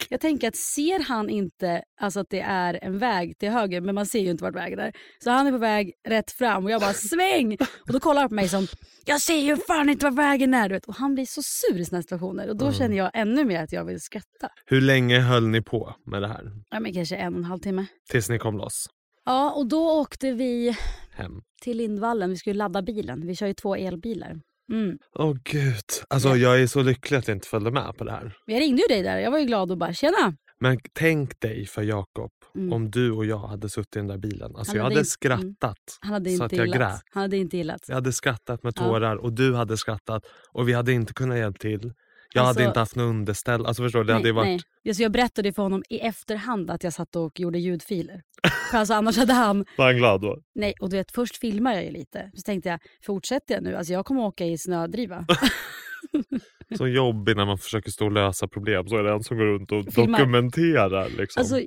[0.09, 3.94] Jag tänker att ser han inte alltså att det är en väg till höger, men
[3.94, 4.92] man ser ju inte vart vägen är.
[5.25, 7.57] Så han är på väg rätt fram och jag bara sväng.
[7.87, 8.66] Och då kollar han på mig som
[9.05, 10.68] jag ser ju fan inte vart vägen är.
[10.68, 10.85] Du vet.
[10.87, 12.79] Och han blir så sur i såna situationer och då Mm.
[12.79, 14.49] känner jag ännu mer att jag vill skratta.
[14.66, 16.53] Hur länge höll ni på med det här?
[16.70, 17.87] Ja, men kanske en och en halv timme.
[18.11, 18.87] Tills ni kom loss?
[19.25, 20.77] Ja, och då åkte vi
[21.11, 21.33] Hem?
[21.62, 22.31] till Lindvallen.
[22.31, 23.27] Vi skulle ladda bilen.
[23.27, 24.41] Vi kör ju två elbilar.
[24.73, 24.99] Mm.
[25.19, 25.75] Åh gud.
[26.09, 26.37] Alltså Ja.
[26.37, 28.37] jag är så lycklig att jag inte följde med på det här.
[28.47, 29.19] Jag ringde ju dig där.
[29.19, 30.35] Jag var ju glad och bara tjena.
[30.61, 32.73] Men tänk dig för Jakob Mm.
[32.73, 34.57] om du och jag hade suttit i den där bilen.
[34.57, 35.77] Alltså Han jag hade hade inte- skrattat.
[36.01, 37.01] Han hade Så att jag grät.
[37.12, 37.81] Han hade inte gillat.
[37.89, 38.83] Jag hade skrattat med Ja.
[38.83, 41.93] tårar och du hade skrattat och vi hade inte kunnat hjälpa till.
[42.37, 43.66] Jag Alltså- hade inte haft något underställ.
[43.66, 44.05] Alltså förstår?
[44.05, 44.46] Det hade ju varit...
[44.46, 44.61] nej.
[44.88, 48.22] Alltså jag berättade för honom i efterhand att jag satt och gjorde ljudfiler.
[48.70, 49.64] för alltså annars hade han...
[49.79, 50.38] Var han glad då?
[50.55, 52.31] Nej, och du vet först filmar jag ju lite.
[52.35, 53.77] Så tänkte jag, fortsätter jag nu?
[53.77, 55.27] Alltså jag kommer åka i snödriva.
[56.79, 59.44] Så jobbig när man försöker stå och lösa problem så är det en som går
[59.44, 60.18] runt och Filmar.
[60.18, 61.09] dokumenterar.
[61.09, 61.40] Liksom.
[61.40, 61.61] Alltså,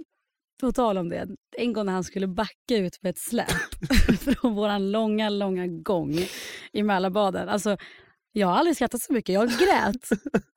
[0.61, 1.27] på tal om det.
[1.57, 3.47] En gång när han skulle backa ut med ett släp
[4.19, 6.15] från vår långa, långa gång
[6.73, 7.49] i Mälarbaden.
[7.49, 7.77] Alltså,
[8.31, 9.33] Jag har aldrig skrattat så mycket.
[9.33, 10.09] Jag grät.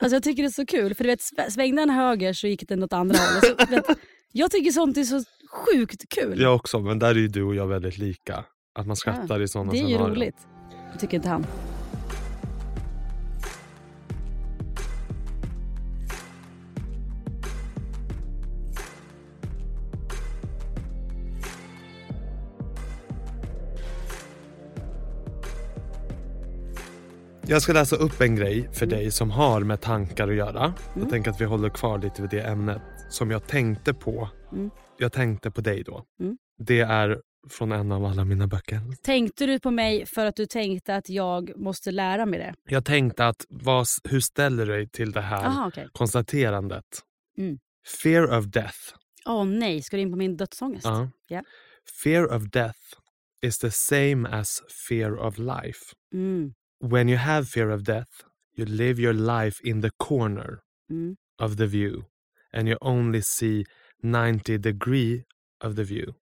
[0.03, 0.95] Alltså jag tycker det är så kul.
[0.95, 3.45] För du vet, sv- svängde den höger så gick den åt andra hållet.
[3.61, 3.99] Så, du vet,
[4.33, 6.41] jag tycker sånt är så sjukt kul.
[6.41, 8.45] Jag också, men där är ju du och jag väldigt lika.
[8.79, 10.11] Att man skrattar i sådana det är ju scenarion.
[10.17, 10.37] roligt.
[10.91, 11.47] Jag tycker inte han.
[27.47, 28.99] Jag ska läsa upp en grej för Mm.
[28.99, 30.65] dig som har med tankar att göra.
[30.65, 30.75] Mm.
[30.95, 34.29] Jag tänker att vi håller kvar lite vid det ämnet som jag tänkte på.
[34.53, 34.71] Mm.
[34.99, 36.05] Jag tänkte på dig då.
[36.21, 36.37] Mm.
[36.59, 38.81] Det är från en av alla mina böcker.
[39.03, 42.55] Tänkte du på mig för att du tänkte att jag måste lära mig det?
[42.69, 45.89] Jag tänkte att vad, hur ställer du dig till det här Aha, okej.
[45.93, 46.85] konstaterandet?
[47.39, 47.59] Mm.
[48.03, 48.79] Fear of death.
[49.27, 50.85] Åh nej, ska du in på min dödsångest?
[50.85, 51.09] Ja.
[51.29, 51.43] Ja.
[52.05, 52.79] Fear of death
[53.43, 55.81] is the same as fear of life.
[56.15, 56.53] Mm.
[56.83, 58.09] When you have fear of death,
[58.57, 60.59] you live your life in the corner
[60.91, 61.15] Mm.
[61.39, 62.03] of the view
[62.53, 63.65] and you only see
[64.03, 65.23] 90 degree
[65.65, 66.13] of the view,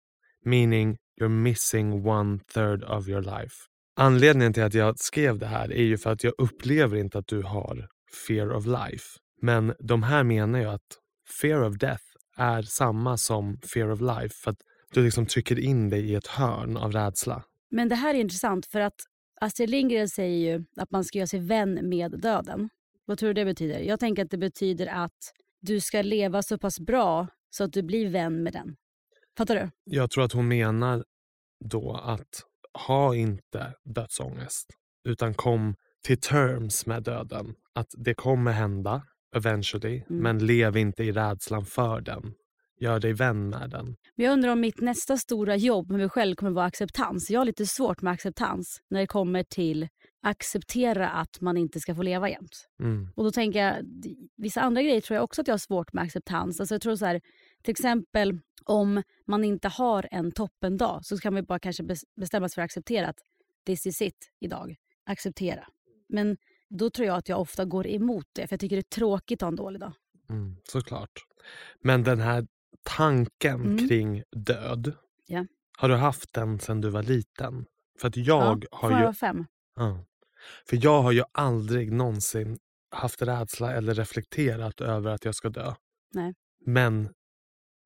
[0.44, 3.54] meaning you're missing one third of your life.
[3.96, 7.26] Anledningen till att jag skrev det här är ju för att jag upplever inte att
[7.26, 7.88] du har
[8.28, 9.06] fear of life.
[9.42, 10.98] Men de här menar ju att
[11.40, 12.02] fear of death
[12.36, 14.58] är samma som fear of life för att
[14.94, 17.44] du liksom trycker in dig i ett hörn av rädsla.
[17.70, 19.00] Men det här är intressant för att
[19.40, 22.68] Astrid Lindgren säger ju att man ska göra sig vän med döden.
[23.04, 23.78] Vad tror du det betyder?
[23.80, 27.82] Jag tänker att det betyder att du ska leva så pass bra så att du
[27.82, 28.76] blir vän med den.
[29.38, 29.70] Fattar du?
[29.84, 31.04] Jag tror att hon menar
[31.64, 32.42] då att
[32.86, 34.70] ha inte dödsångest
[35.08, 35.74] utan kom
[36.06, 37.54] till terms med döden.
[37.74, 39.02] Att det kommer hända
[39.36, 40.22] eventually Mm.
[40.22, 42.34] men lev inte i rädslan för den.
[42.80, 43.96] Gör dig vän med den.
[44.16, 47.30] Men jag undrar om mitt nästa stora jobb med mig själv kommer vara acceptans.
[47.30, 49.88] Jag har lite svårt med acceptans när det kommer till
[50.22, 52.68] acceptera att man inte ska få leva jämt.
[52.82, 53.08] Mm.
[53.16, 53.76] Och då tänker jag,
[54.36, 56.60] vissa andra grejer tror jag också att jag har svårt med acceptans.
[56.60, 57.20] Alltså jag tror så här,
[57.62, 62.48] till exempel om man inte har en toppendag så kan man bara kanske bes- bestämma
[62.48, 63.18] sig för att acceptera att
[63.66, 64.76] this is it idag.
[65.06, 65.66] Acceptera.
[66.08, 66.36] Men
[66.70, 69.42] då tror jag att jag ofta går emot det för jag tycker det är tråkigt
[69.42, 69.92] att ha en dålig dag.
[70.30, 71.10] Mm, såklart.
[71.82, 72.46] Men den här
[72.82, 73.88] tanken Mm.
[73.88, 74.92] kring död.
[75.26, 75.46] Ja.
[75.78, 77.66] Har du haft den sedan du var liten?
[78.00, 79.46] För att jag ja, har jag ju vara fem?
[79.76, 80.04] Ja.
[80.68, 82.58] För jag har ju aldrig någonsin
[82.90, 85.74] haft rädsla eller reflekterat över att jag ska dö.
[86.12, 86.34] Nej.
[86.66, 87.08] Men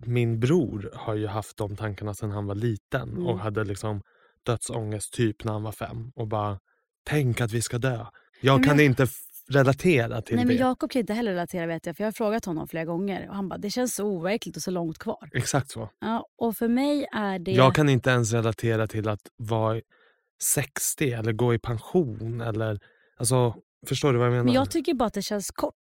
[0.05, 3.27] min bror har ju haft de tankarna sedan han var liten Mm.
[3.27, 4.03] och hade liksom
[4.42, 6.61] dödsångest typ när han var fem och bara
[7.05, 8.07] tänk att vi ska dö.
[8.40, 9.07] Jag men kan inte
[9.50, 10.48] relatera till Nej det.
[10.48, 13.28] men Jakob kan inte heller relatera vet jag för jag har frågat honom flera gånger
[13.28, 15.30] och han bara det känns så overkligt och så långt kvar.
[15.33, 15.88] Exakt så.
[16.00, 17.52] Ja, och för mig är det...
[17.52, 19.80] Jag kan inte ens relatera till att vara
[20.42, 22.80] 60 eller gå i pension eller
[23.16, 23.54] alltså
[23.87, 24.44] förstår du vad jag menar?
[24.44, 25.85] Men jag tycker bara att det känns kort.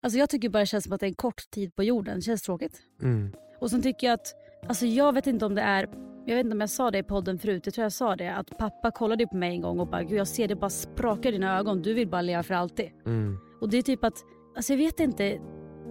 [0.00, 2.16] Alltså jag tycker bara det känns som att det är en kort tid på jorden.
[2.16, 2.80] Det känns tråkigt.
[3.02, 3.32] mm.
[3.60, 4.34] Och sen tycker jag att,
[4.68, 5.88] alltså jag vet inte om det är,
[6.26, 8.28] jag vet inte om jag sa det i podden förut, jag tror jag sa det,
[8.28, 11.28] att pappa kollade på mig en gång och bara, gud jag ser det bara sprakar
[11.28, 12.90] i dina ögon, du vill bara leva för alltid.
[13.06, 13.38] Mm.
[13.60, 14.24] Och det är typ att,
[14.56, 15.40] alltså jag vet inte,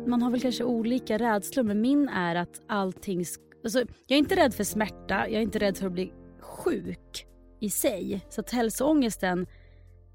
[0.07, 3.25] man har väl kanske olika rädslor men min är att allting,
[3.63, 7.25] alltså jag är inte rädd för smärta, jag är inte rädd för att bli sjuk
[7.59, 8.25] i sig.
[8.29, 9.47] Så att hälsoångesten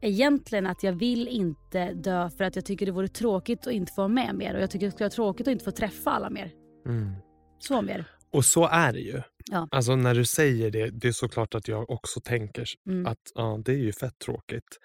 [0.01, 3.73] är egentligen att jag vill inte dö för att jag tycker det vore tråkigt att
[3.73, 5.71] inte få vara med mer och jag tycker det skulle vara tråkigt att inte få
[5.71, 6.53] träffa alla mer.
[6.87, 7.13] Mm.
[7.59, 8.07] Så mer.
[8.31, 9.23] Och så är det ju.
[9.51, 9.69] Ja.
[9.71, 13.07] Alltså när du säger det, det är såklart att jag också tänker Mm.
[13.07, 14.79] att ja, det är ju fett tråkigt.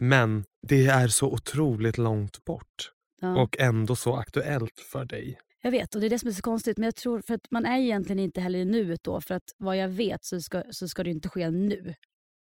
[0.00, 3.42] Men det är så otroligt långt bort Ja.
[3.42, 5.38] och ändå så aktuellt för dig.
[5.62, 7.50] Jag vet och det är det som är så konstigt men jag tror för att
[7.50, 10.62] man är egentligen inte heller i nuet då för att vad jag vet så ska,
[10.70, 11.94] så ska det inte ske nu.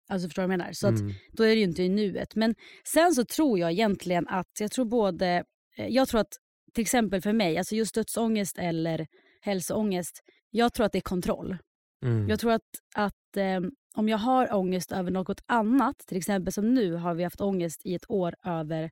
[0.10, 0.74] Alltså förstår du vad jag menar?
[0.74, 1.14] Så att Mm.
[1.32, 2.36] då är det ju inte i nuet.
[2.36, 2.56] Men
[2.94, 5.44] sen så tror jag egentligen att, jag tror både,
[5.78, 6.34] eh, jag tror att
[6.74, 9.08] till exempel för mig, alltså just dödsångest eller
[9.42, 11.58] hälsoångest, jag tror att det är kontroll.
[12.06, 12.30] Mm.
[12.30, 12.62] Jag tror att,
[12.96, 13.60] att eh,
[13.96, 17.82] om jag har ångest över något annat, till exempel som nu har vi haft ångest
[17.86, 18.92] i ett år över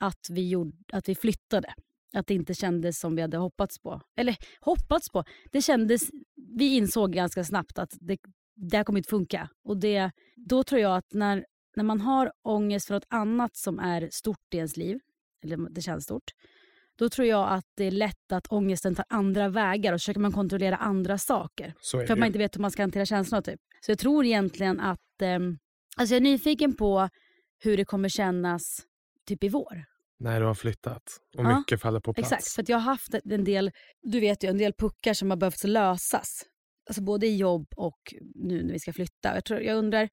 [0.00, 1.74] att vi, gjorde, att vi flyttade.
[2.14, 4.00] Att det inte kändes som vi hade hoppats på.
[4.16, 8.18] Eller hoppats på, det kändes, vi insåg ganska snabbt att det,
[8.56, 9.48] det här kommer inte funka.
[9.64, 13.78] Och det, då tror jag att när, när man har ångest för något annat som
[13.78, 14.98] är stort i ens liv,
[15.44, 16.30] eller det känns stort,
[17.02, 20.32] då tror jag att det är lätt att ångesten tar andra vägar och försöker man
[20.32, 21.74] kontrollera andra saker.
[21.90, 23.42] För att man inte vet hur man ska hantera känslorna.
[23.42, 23.60] Typ.
[23.80, 25.22] Så jag tror egentligen att...
[25.22, 25.58] ehm,
[25.96, 27.08] alltså jag är nyfiken på
[27.58, 28.82] hur det kommer kännas
[29.28, 29.84] typ i vår.
[30.18, 31.02] När du har flyttat
[31.38, 32.32] och Ja, mycket faller på plats.
[32.32, 33.70] Exakt, för jag har haft en del,
[34.02, 36.44] du vet ju, en del puckar som har behövt lösas.
[36.88, 39.34] Alltså både i jobb och nu när vi ska flytta.
[39.34, 40.08] Jag, tror, jag undrar,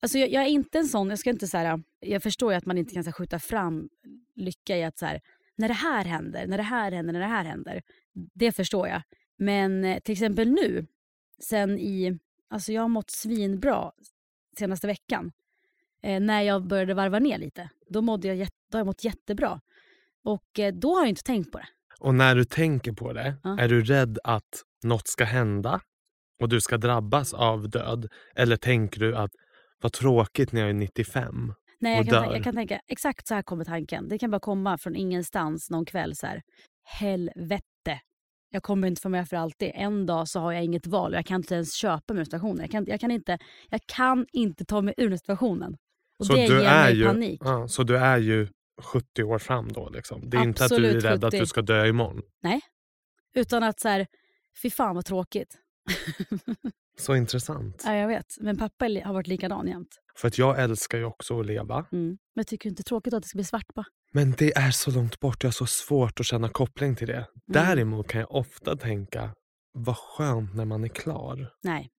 [0.00, 2.58] Alltså jag, jag är inte en sån, jag ska inte så här, jag förstår ju
[2.58, 3.88] att man inte kan så här, skjuta fram
[4.36, 5.20] lycka i att så här,
[5.56, 7.82] när det här händer, när det här händer, när det här händer.
[8.34, 9.02] Det förstår jag.
[9.38, 10.86] Men eh, till exempel nu,
[11.42, 12.18] sen i,
[12.50, 13.92] alltså jag har mått svinbra
[14.58, 15.32] senaste veckan.
[16.02, 19.60] Eh, när jag började varva ner lite, då, mådde jag, då har jag mått jättebra.
[20.24, 21.66] Och eh, då har jag inte tänkt på det.
[22.00, 23.58] Och när du tänker på det, Ja.
[23.60, 25.80] är du rädd att något ska hända
[26.40, 28.08] och du ska drabbas av död?
[28.36, 29.30] Eller tänker du att
[29.82, 31.54] vad tråkigt när jag är 95?
[31.78, 34.08] Nej, jag kan, jag kan tänka, exakt så här kommer tanken.
[34.08, 36.42] Det kan bara komma från ingenstans någon kväll så här.
[36.84, 38.00] Helvete.
[38.50, 39.70] Jag kommer inte få med för alltid.
[39.74, 42.24] En dag så har jag inget val och jag kan inte ens köpa mig ur
[42.24, 42.58] situationen.
[42.60, 43.38] Jag kan, jag kan, inte,
[43.70, 45.76] jag kan inte ta mig ur situationen.
[46.18, 47.40] Och Så det du ger är mig ju- panik.
[47.44, 48.48] Ja, så du är ju
[48.82, 49.88] 70 år fram då?
[49.88, 50.30] Liksom.
[50.30, 51.38] Det är inte att du är Absolut rädd att 70.
[51.40, 52.22] du ska dö imorgon?
[53.34, 54.06] Utan att så här,
[54.62, 55.58] fy fan vad tråkigt.
[56.98, 57.82] Så intressant.
[57.86, 58.26] Ja, jag vet.
[58.40, 60.00] Men pappa har varit likadan jämt.
[60.16, 61.86] För att jag älskar ju också att leva.
[61.92, 62.06] Mm.
[62.08, 63.86] Men jag tycker inte det är tråkigt att det ska bli svart bara.
[64.12, 67.14] Men det är så långt bort, jag har så svårt att känna koppling till det.
[67.14, 67.26] Mm.
[67.46, 69.34] Däremot kan jag ofta tänka,
[69.72, 71.50] vad skönt när man är klar.
[71.62, 71.90] Nej.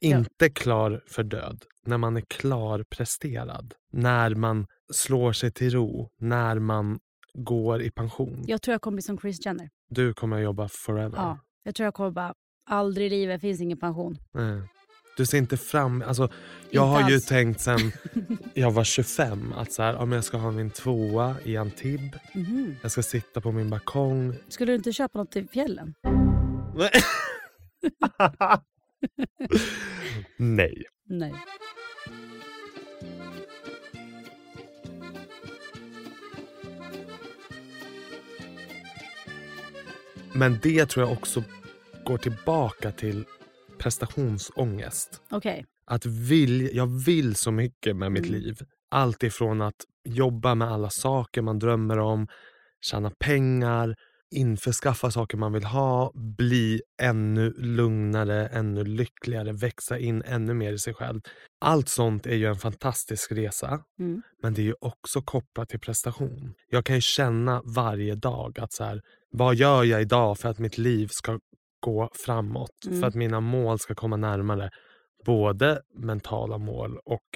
[0.00, 3.74] Inte klar för död, när man är klar presterad.
[3.92, 6.98] När man slår sig till ro, när man
[7.34, 8.44] går i pension.
[8.46, 9.70] Jag tror jag kommer bli som Chris Jenner.
[9.88, 11.16] Du kommer att jobba forever.
[11.16, 11.38] Ja.
[11.64, 12.34] Jag tror jag kommer bara,
[12.66, 14.18] aldrig i livet finns ingen pension.
[14.34, 14.62] Nej.
[15.16, 16.02] Du ser inte fram...
[16.06, 16.22] Alltså,
[16.70, 17.26] jag Inte har ju alls.
[17.26, 17.78] tänkt sen
[18.54, 22.20] jag var 25 att så här, ja, men jag ska ha min tvåa i Antibes.
[22.34, 22.76] Mhm.
[22.82, 24.34] Jag ska sitta på min balkong.
[24.48, 25.94] Skulle du inte köpa något till fjällen?
[30.36, 30.84] Nej.
[31.08, 31.34] Nej.
[40.34, 41.42] Men det tror jag också
[42.04, 43.24] går tillbaka till
[43.78, 45.22] prestationsångest.
[45.30, 45.64] Okej.
[45.86, 48.40] Att vill, jag vill så mycket med mitt Mm.
[48.40, 48.56] liv.
[48.90, 49.74] Allt ifrån att
[50.08, 52.26] jobba med alla saker man drömmer om,
[52.90, 53.94] tjäna pengar,
[54.34, 60.78] införskaffa saker man vill ha, bli ännu lugnare, ännu lyckligare, växa in ännu mer i
[60.78, 61.20] sig själv.
[61.60, 64.22] Allt sånt är ju en fantastisk resa, Mm.
[64.42, 66.54] men det är ju också kopplat till prestation.
[66.70, 69.00] Jag kan ju känna varje dag att så här,
[69.32, 71.38] vad gör jag idag för att mitt liv ska
[71.82, 72.86] gå framåt?
[72.86, 73.00] Mm.
[73.00, 74.70] För att mina mål ska komma närmare.
[75.26, 77.28] Både mentala mål och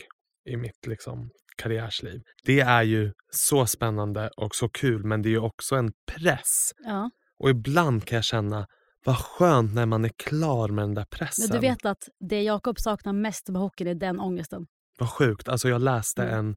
[0.48, 2.20] i mitt liksom, karriärsliv.
[2.44, 6.72] Det är ju så spännande och så kul men det är ju också en press.
[6.84, 7.10] Ja.
[7.38, 8.66] Och ibland kan jag känna
[9.04, 11.46] vad skönt när man är klar med den där pressen.
[11.48, 14.66] Men du vet att det Jakob saknar mest med hockeyn är den ångesten.
[14.98, 15.48] Vad sjukt.
[15.48, 16.38] Alltså jag läste Mm.
[16.38, 16.56] en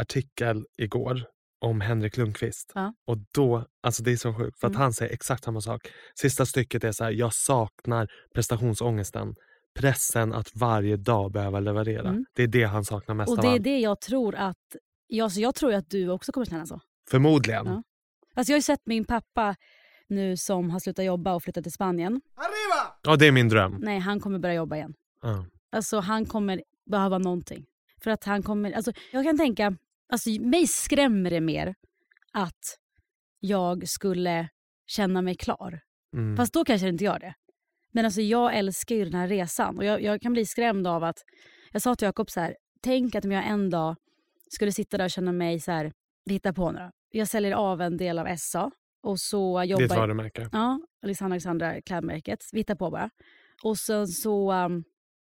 [0.00, 1.24] artikel igår
[1.58, 2.72] om Henrik Lundqvist.
[2.74, 2.94] Ja.
[3.06, 4.82] Och då, alltså det är så sjukt för att Mm.
[4.82, 5.88] han säger exakt samma sak.
[6.14, 9.34] Sista stycket är så här, jag saknar prestationsångesten.
[9.78, 12.08] Pressen att varje dag behöva leverera.
[12.08, 12.24] Mm.
[12.34, 13.64] Det är det han saknar mest Och av det är allt.
[13.64, 14.76] det jag tror att...
[15.06, 16.80] Ja, så jag tror att du också kommer känna så.
[17.10, 17.66] Förmodligen.
[17.66, 17.82] Ja.
[18.34, 19.56] Alltså jag har ju sett min pappa
[20.08, 22.20] nu som har slutat jobba och flyttat till Spanien.
[23.02, 23.78] Ja, det är min dröm.
[23.82, 24.94] Nej, han kommer börja jobba igen.
[25.22, 25.46] Ja.
[25.72, 27.66] Alltså han kommer behöva någonting.
[28.02, 28.72] För att han kommer...
[28.72, 29.76] Alltså, jag kan tänka...
[30.08, 31.74] Alltså mig skrämmer det mer
[32.32, 32.78] att
[33.40, 34.48] jag skulle
[34.86, 35.80] känna mig klar.
[36.16, 36.36] Mm.
[36.36, 37.34] Fast då kanske det inte gör det.
[37.92, 41.04] Men alltså jag älskar ju den här resan och jag, jag kan bli skrämd av
[41.04, 41.18] att...
[41.72, 43.96] Jag sa till Jakob så här, tänk att om jag en dag
[44.50, 45.92] skulle sitta där och känna mig så här,
[46.30, 46.90] hitta på då.
[47.10, 48.70] Jag säljer av en del av SA
[49.02, 50.00] och så Ditt jobbar jag...
[50.00, 50.48] varumärke.
[50.52, 52.44] Ja, Alexandra Alexandra klädmärket.
[52.52, 53.10] Vi hittar på bara.
[53.62, 54.52] Och sen så...
[54.52, 54.84] Um,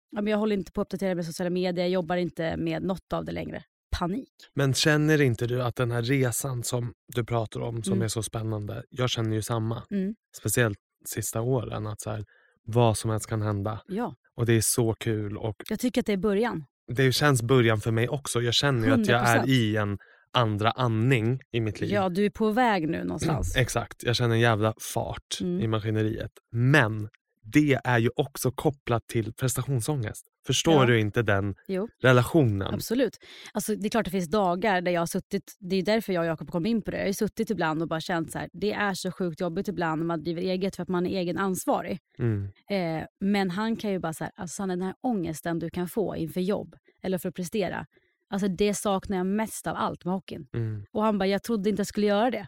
[0.09, 3.25] jag håller inte på att uppdatera med sociala medier, jag jobbar inte med något av
[3.25, 3.63] det längre.
[3.91, 4.29] Panik.
[4.53, 8.03] Men känner inte du att den här resan som du pratar om, som Mm.
[8.03, 9.83] är så spännande, jag känner ju samma.
[9.91, 10.15] Mm.
[10.37, 12.25] Speciellt sista åren, att så här,
[12.63, 13.81] vad som helst kan hända.
[13.87, 16.65] Ja, Och det är så kul och jag tycker att det är början.
[16.87, 18.41] det känns början för mig också.
[18.41, 19.47] Jag känner ju att jag är 100%.
[19.47, 19.97] i en
[20.31, 21.91] andra andning i mitt liv.
[21.91, 23.55] Ja, du är på väg nu någonstans.
[23.55, 25.61] Exakt, jag känner en jävla fart Mm.
[25.61, 26.31] i maskineriet.
[26.51, 27.09] Men
[27.53, 30.25] det är ju också kopplat till prestationsångest.
[30.47, 30.85] Förstår Ja.
[30.85, 31.89] du inte den Jo.
[32.01, 32.73] relationen?
[32.73, 33.17] Absolut.
[33.53, 36.21] Alltså, det är klart det finns dagar där jag har suttit, det är därför jag
[36.21, 36.97] och Jakob kom in på det.
[36.97, 39.99] Jag har suttit ibland och bara känt så här, det är så sjukt jobbigt ibland
[40.01, 41.99] när man driver eget för att man är egen ansvarig.
[42.19, 42.43] Mm.
[42.69, 46.15] Eh, men han kan ju bara säga, alltså Sanna, den här ångesten du kan få
[46.15, 47.85] inför jobb eller för att prestera.
[48.29, 50.47] Alltså det saknar jag mest av allt med hockeyn.
[50.53, 50.85] Mm.
[50.91, 52.47] Och han bara, jag trodde inte jag skulle göra det.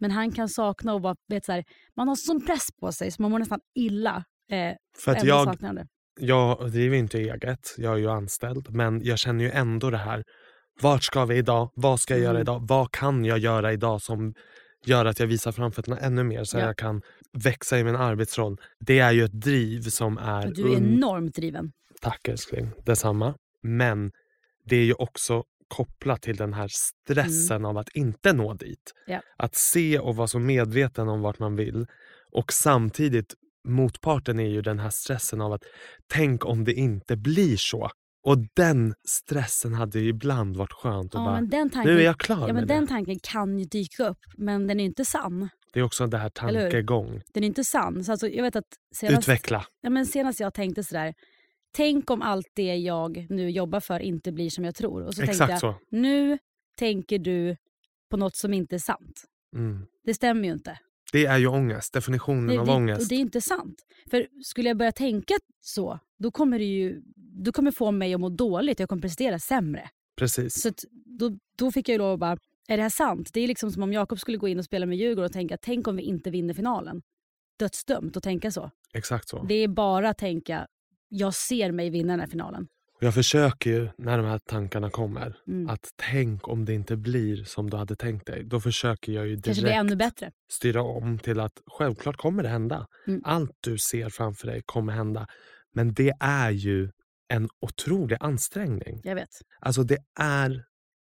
[0.00, 1.64] Men han kan sakna och bara, vet, så här,
[1.96, 4.24] man har sån press på sig så man mår nästan illa.
[4.50, 4.72] Eh,
[5.04, 5.86] För att jag, det.
[6.20, 8.70] jag driver inte eget, jag är ju anställd.
[8.74, 10.24] Men jag känner ju ändå det här.
[10.80, 11.70] Vart ska vi idag?
[11.74, 12.40] Vad ska jag göra Mm.
[12.42, 12.66] idag?
[12.68, 14.34] Vad kan jag göra idag som
[14.84, 16.64] gör att jag visar framfötterna ännu mer så Ja.
[16.66, 17.02] jag kan
[17.32, 18.56] växa i min arbetsroll?
[18.80, 20.46] Det är ju ett driv som är...
[20.50, 21.72] Du är un- enormt driven.
[22.00, 23.34] Tack älskling, detsamma.
[23.62, 24.12] Men
[24.64, 28.92] det är ju också kopplat till den här stressen av att inte nå dit.
[29.06, 29.20] Ja.
[29.36, 31.86] Att se och vara så medveten om vart man vill
[32.32, 33.34] och samtidigt
[33.68, 35.62] motparten är ju den här stressen av att
[36.06, 37.90] tänk om det inte blir så.
[38.24, 41.14] Och den stressen hade ju ibland varit skönt.
[41.14, 42.74] Och Ja, bara, tanken, nu är jag klar ja, med men det.
[42.74, 45.48] den tanken kan ju dyka upp, men den är inte sann.
[45.72, 47.20] Det är också det här tankegång.
[47.34, 48.04] Den är inte sann.
[48.04, 49.64] Så alltså, jag vet att senast, Utveckla.
[49.80, 51.14] ja, men senast jag tänkte sådär,
[51.76, 55.02] tänk om allt det jag nu jobbar för inte blir som jag tror.
[55.02, 55.74] Och så tänkte Exakt jag, så.
[55.90, 56.38] nu
[56.78, 57.56] tänker du
[58.10, 59.24] på något som inte är sant.
[59.56, 59.86] Mm.
[60.04, 60.78] Det stämmer ju inte.
[61.12, 61.92] Det är ju ångest.
[61.92, 63.02] Definitionen Det, av det, ångest.
[63.02, 63.82] och det är inte sant.
[64.10, 68.20] För skulle jag börja tänka så, då kommer det ju då kommer få mig att
[68.20, 68.80] må dåligt.
[68.80, 69.90] Jag kommer prestera sämre.
[70.16, 70.62] Precis.
[70.62, 70.84] Så att
[71.18, 72.36] då, då fick jag ju lov att bara,
[72.68, 73.30] är det här sant?
[73.32, 75.56] Det är liksom som om Jakob skulle gå in och spela med Djurgården och tänka,
[75.62, 77.02] tänk om vi inte vinner finalen.
[77.58, 78.70] Dödsdömt att tänka så.
[78.94, 79.42] Exakt så.
[79.42, 80.66] Det är bara att tänka,
[81.08, 82.68] jag ser mig vinna den här finalen.
[83.02, 85.68] Jag försöker ju när de här tankarna kommer Mm.
[85.70, 88.44] att tänk om det inte blir som du hade tänkt dig.
[88.44, 92.86] Då försöker jag ju direkt styra om till att självklart kommer det hända.
[93.06, 93.20] Mm.
[93.24, 95.26] Allt du ser framför dig kommer hända.
[95.74, 96.90] Men det är ju
[97.28, 99.00] en otrolig ansträngning.
[99.04, 99.28] Jag vet.
[99.60, 100.64] Alltså det är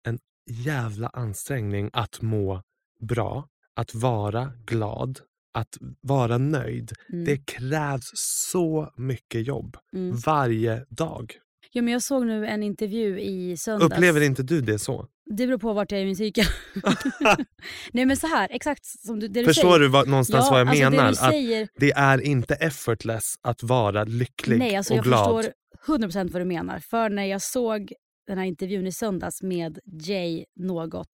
[0.05, 2.61] en jävla ansträngning att må
[3.01, 5.19] bra, att vara glad,
[5.53, 6.91] att vara nöjd.
[7.13, 7.25] Mm.
[7.25, 8.11] Det krävs
[8.51, 10.15] så mycket jobb Mm.
[10.25, 11.33] varje dag.
[11.75, 13.93] Ja, men jag såg nu en intervju i söndags.
[13.93, 15.07] Upplever inte du det så?
[15.25, 16.45] Det beror på vart jag är i min cykel.
[17.93, 19.79] Nej men så här, exakt som du, det du Förstår säger.
[19.79, 21.03] du vad, någonstans ja, vad jag alltså menar?
[21.03, 25.03] Det du Att säger, det är inte effortless att vara lycklig nej, alltså och jag
[25.03, 25.45] glad.
[25.45, 25.53] förstår
[25.97, 26.79] 100% vad du menar.
[26.79, 27.93] För när jag såg
[28.27, 31.07] den här intervjun i söndags med Jay något,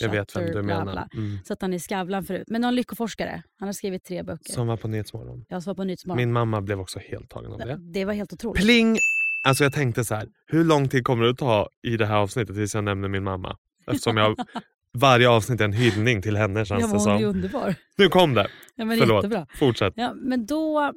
[0.00, 0.92] Jag vet vem du bla, menar.
[0.92, 1.08] bla.
[1.14, 1.38] Mm.
[1.44, 2.44] Så att han är Skavlan förut.
[2.46, 3.42] Men någon lyckoforskare.
[3.58, 4.52] Han har skrivit tre böcker.
[4.52, 5.44] Som var på Nyhetsmorgon.
[5.48, 6.16] Jag svarade på Nyhetsmorgon.
[6.16, 7.78] Min mamma blev också helt tagen av det.
[7.92, 8.62] Det var helt otroligt.
[8.64, 8.98] Pling!
[9.46, 12.16] Alltså jag tänkte så här, hur lång tid kommer det att ta i det här
[12.16, 13.56] avsnittet tills jag nämner min mamma?
[13.86, 14.36] Eftersom jag
[14.94, 17.28] varje avsnitt är en hyllning till henne Ja, känns men det hon är som.
[17.28, 17.74] underbar.
[17.96, 18.48] Nu kom det!
[18.74, 19.24] Ja, men Förlåt.
[19.24, 19.46] Jättebra.
[19.58, 19.92] Fortsätt.
[19.96, 20.92] Ja, men då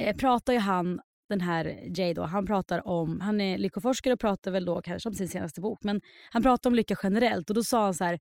[0.00, 4.20] eh, pratar ju han, den här Jay då, han pratar om, han är lyckoforskare och
[4.20, 6.00] pratar väl då kanske om sin senaste bok, men
[6.30, 8.18] han pratar om lycka generellt och då sa han så här,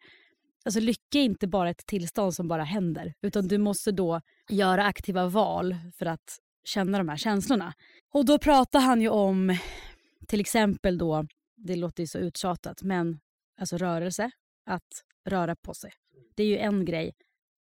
[0.65, 4.84] alltså lycka är inte bara ett tillstånd som bara händer, utan du måste då göra
[4.86, 7.74] aktiva val för att känna de här känslorna.
[8.13, 9.58] Och då pratar han ju om,
[10.28, 13.19] till exempel då, det låter ju så uttjatat, men
[13.60, 14.32] alltså rörelse,
[14.65, 15.91] att röra på sig.
[16.36, 17.12] Det är ju en grej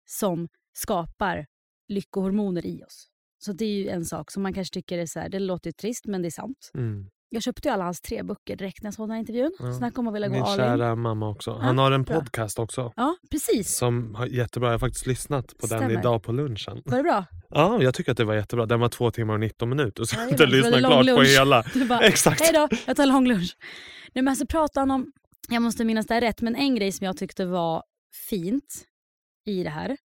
[0.06, 1.46] som skapar
[1.88, 3.08] lyckohormoner i oss.
[3.38, 5.68] Så det är ju en sak som man kanske tycker är så här, det låter
[5.68, 6.72] ju trist men det är sant.
[6.74, 7.10] Mm.
[7.34, 9.52] Jag köpte ju alla hans tre böcker direkt när jag såg den här intervjun.
[9.60, 9.74] Ja.
[9.74, 10.58] Snacka om att vilja gå Min all in.
[10.58, 11.54] kära mamma också.
[11.62, 12.20] Han har en bra.
[12.20, 12.94] podcast också.
[12.96, 13.78] Ja, precis.
[13.78, 14.70] Som har jättebra.
[14.70, 16.00] Jag har faktiskt lyssnat på den Stämmer.
[16.00, 16.82] idag på lunchen.
[16.86, 17.26] Var det bra?
[17.50, 18.66] Ja, jag tycker att det var jättebra.
[18.66, 21.02] Den var två timmar och 19 minuter så jag har inte så lyssnat klart på
[21.02, 21.28] lunch.
[21.28, 21.64] hela.
[21.74, 22.42] Du bara, Exakt.
[22.42, 23.58] hej då, jag tar lång lunch.
[24.14, 25.12] Nej, men så pratar han om,
[25.50, 27.84] jag måste minnas det här rätt, men en grej som jag tyckte var
[28.30, 28.84] fint
[29.46, 29.98] i det här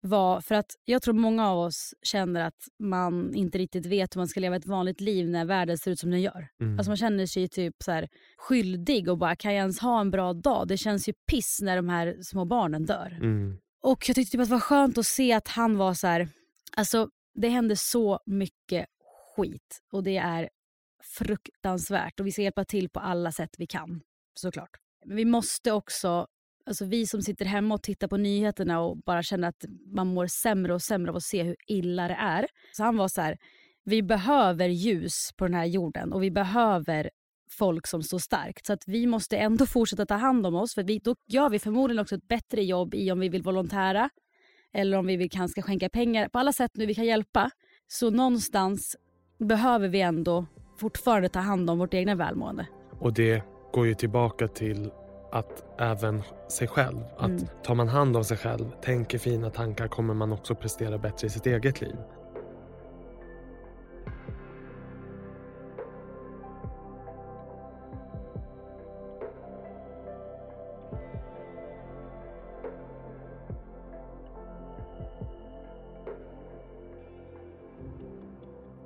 [0.00, 4.20] var för att jag tror många av oss känner att man inte riktigt vet hur
[4.20, 6.48] man ska leva ett vanligt liv när världen ser ut som den gör.
[6.60, 6.78] Mm.
[6.78, 8.08] Alltså man känner sig typ så här
[8.38, 10.68] skyldig och bara kan jag ens ha en bra dag?
[10.68, 13.18] Det känns ju piss när de här små barnen dör.
[13.20, 13.58] Mm.
[13.82, 16.28] Och jag tyckte typ att det var skönt att se att han var så här,
[16.76, 18.86] alltså det händer så mycket
[19.36, 20.48] skit och det är
[21.02, 24.00] fruktansvärt och vi ska hjälpa till på alla sätt vi kan
[24.34, 24.70] såklart.
[25.04, 26.26] Men vi måste också,
[26.68, 30.26] alltså vi som sitter hemma och tittar på nyheterna och bara känner att man mår
[30.26, 32.46] sämre och sämre av att se hur illa det är.
[32.72, 33.38] Så han var så här,
[33.84, 37.10] vi behöver ljus på den här jorden och vi behöver
[37.50, 38.66] folk som står starkt.
[38.66, 41.58] Så att vi måste ändå fortsätta ta hand om oss för vi, då gör vi
[41.58, 44.10] förmodligen också ett bättre jobb i om vi vill volontära
[44.74, 46.28] eller om vi vill kanske skänka pengar.
[46.28, 47.50] På alla sätt nu vi kan hjälpa.
[47.86, 48.96] Så någonstans
[49.38, 50.46] behöver vi ändå
[50.78, 52.66] fortfarande ta hand om vårt egna välmående.
[53.00, 54.90] Och det går ju tillbaka till
[55.30, 57.04] att även sig själv.
[57.16, 57.46] Att Mm.
[57.64, 61.30] tar man hand om sig själv, tänker fina tankar kommer man också prestera bättre i
[61.30, 61.96] sitt eget liv.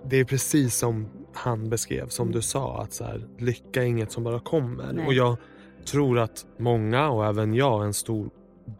[0.04, 2.32] Det är precis som han beskrev, som Mm.
[2.34, 4.92] du sa, att så här, lycka är inget som bara kommer.
[4.92, 5.06] Nej.
[5.06, 5.36] Och jag
[5.86, 8.30] tror att många, och även jag, en stor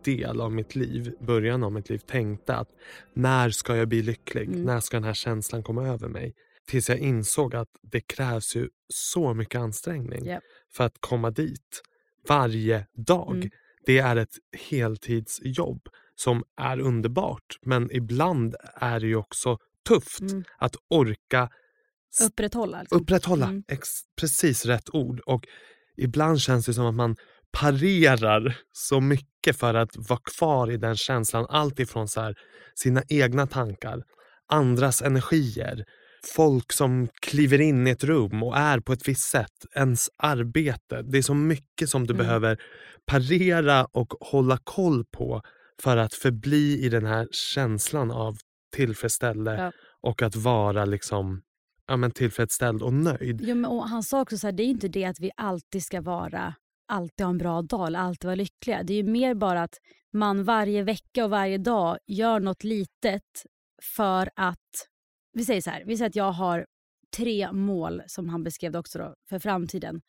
[0.04, 2.68] del av mitt liv, början av mitt liv, tänkte att
[3.14, 4.48] när ska jag bli lycklig?
[4.48, 4.62] Mm.
[4.62, 6.34] När ska den här känslan komma över mig?
[6.66, 10.42] Tills jag insåg att det krävs ju så mycket ansträngning Japp.
[10.72, 11.82] för att komma dit
[12.28, 13.34] varje dag.
[13.36, 13.50] Mm.
[13.86, 14.34] Det är ett
[14.70, 20.44] heltidsjobb som är underbart men ibland är det ju också tufft Mm.
[20.58, 21.48] att orka
[22.26, 22.80] Upprätthålla.
[22.80, 23.00] Liksom.
[23.00, 23.64] upprätthålla Mm.
[23.68, 25.20] ex- precis rätt ord.
[25.20, 25.46] Och
[25.96, 27.16] ibland känns det som att man
[27.52, 31.46] parerar så mycket för att vara kvar i den känslan.
[31.48, 32.34] Allt ifrån så här,
[32.74, 34.02] sina egna tankar,
[34.48, 35.84] andras energier,
[36.34, 41.02] folk som kliver in i ett rum och är på ett visst sätt, ens arbete.
[41.02, 42.26] Det är så mycket som du Mm.
[42.26, 42.58] behöver
[43.06, 45.42] parera och hålla koll på
[45.82, 48.36] för att förbli i den här känslan av
[48.76, 49.72] tillfredsställde Ja.
[50.00, 51.42] och att vara liksom
[51.92, 53.40] ja, men tillfredsställd och nöjd.
[53.42, 55.84] Jo, men, och han sa också så här, det är inte det att vi alltid
[55.84, 56.54] ska vara
[56.88, 58.82] alltid ha en bra dag eller alltid vara lyckliga.
[58.82, 59.78] Det är ju mer bara att
[60.12, 63.46] man varje vecka och varje dag gör något litet
[63.82, 64.88] för att...
[65.32, 66.66] Vi säger så här, vi säger att jag har
[67.16, 70.00] tre mål som han beskrev också då, för framtiden.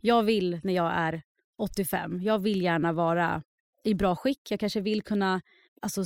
[0.00, 1.22] Jag vill när jag är
[1.58, 3.42] 85, jag vill gärna vara
[3.84, 4.50] i bra skick.
[4.50, 5.40] Jag kanske vill kunna
[5.82, 6.04] alltså,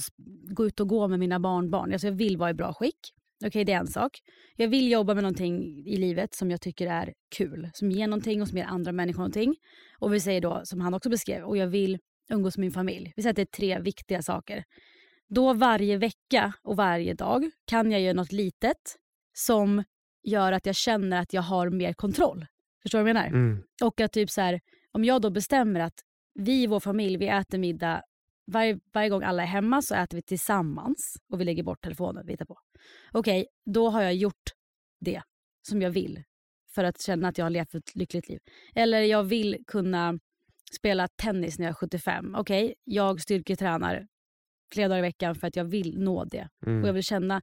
[0.54, 1.92] gå ut och gå med mina barnbarn.
[1.92, 3.12] Alltså, jag vill vara i bra skick.
[3.44, 4.18] Okej, det är en sak.
[4.56, 7.70] Jag vill jobba med någonting i livet som jag tycker är kul.
[7.74, 9.56] Som ger någonting och som ger andra människor någonting.
[9.98, 11.98] Och vi säger då, som han också beskrev, och jag vill
[12.30, 13.12] umgås med min familj.
[13.16, 14.64] Vi säger att det är tre viktiga saker.
[15.28, 18.96] Då varje vecka och varje dag kan jag göra något litet
[19.32, 19.84] som
[20.22, 22.46] gör att jag känner att jag har mer kontroll.
[22.82, 23.28] Förstår du vad jag menar?
[23.28, 23.62] Mm.
[23.82, 24.60] Och att typ så här,
[24.92, 25.94] om jag då bestämmer att
[26.34, 28.02] vi i vår familj vi äter middag
[28.46, 32.26] varje, varje gång alla är hemma så äter vi tillsammans och vi lägger bort telefonen.
[32.26, 32.58] Vi hittar på.
[33.12, 34.50] Okej, då har jag gjort
[35.00, 35.22] det
[35.68, 36.22] som jag vill
[36.74, 38.38] för att känna att jag har levt ett lyckligt liv.
[38.74, 40.18] Eller jag vill kunna
[40.72, 42.34] spela tennis när jag är 75.
[42.34, 44.06] Okej, jag styrketränar
[44.72, 46.48] flera dagar i veckan för att jag vill nå det.
[46.66, 46.82] Mm.
[46.82, 47.42] Och jag vill känna,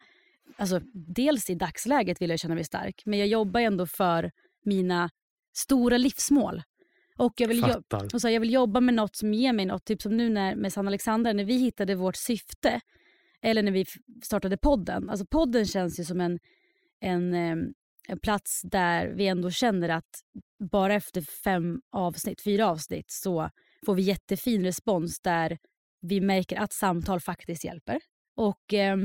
[0.58, 4.32] alltså, dels i dagsläget vill jag känna mig stark, men jag jobbar ändå för
[4.66, 5.10] mina
[5.56, 6.62] stora livsmål.
[7.18, 8.07] Och jag vill, Fattar.
[8.14, 9.86] och så här, jag vill jobba med något som ger mig något.
[9.86, 12.82] Typ som nu när, med Sanna Alexander, när vi hittade vårt syfte.
[13.41, 13.86] Eller när vi
[14.24, 15.09] startade podden.
[15.09, 16.39] Alltså podden känns ju som en,
[16.99, 17.34] en,
[18.07, 20.09] en plats där vi ändå känner att
[20.72, 23.49] bara efter fem avsnitt, fyra avsnitt så
[23.86, 25.57] får vi jättefin respons där
[26.01, 27.99] vi märker att samtal faktiskt hjälper.
[28.36, 28.97] Och eh,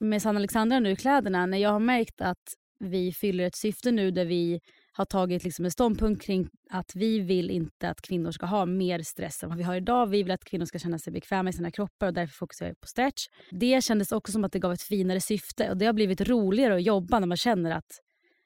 [0.00, 4.10] med Sanna Alexandra nu kläderna, när jag har märkt att vi fyller ett syfte nu
[4.10, 4.60] där vi
[4.96, 9.02] har tagit liksom en ståndpunkt kring att vi vill inte att kvinnor ska ha mer
[9.02, 10.06] stress än vad vi har idag.
[10.06, 12.74] Vi vill att kvinnor ska känna sig bekväma i sina kroppar och därför fokuserar vi
[12.74, 13.26] på stretch.
[13.50, 16.74] Det kändes också som att det gav ett finare syfte och det har blivit roligare
[16.74, 18.00] att jobba när man känner att,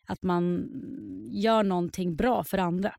[0.06, 0.68] att man
[1.32, 2.94] gör någonting bra för andra.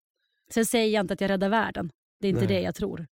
[0.54, 1.92] Sen säger jag inte att jag räddar världen.
[2.20, 2.56] Det är inte Nej.
[2.56, 3.08] det jag tror.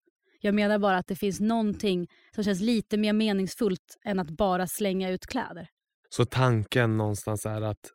[0.42, 4.68] Jag menar bara att det finns någonting som känns lite mer meningsfullt än att bara
[4.68, 5.68] slänga ut kläder.
[6.10, 7.92] Så tanken någonstans är att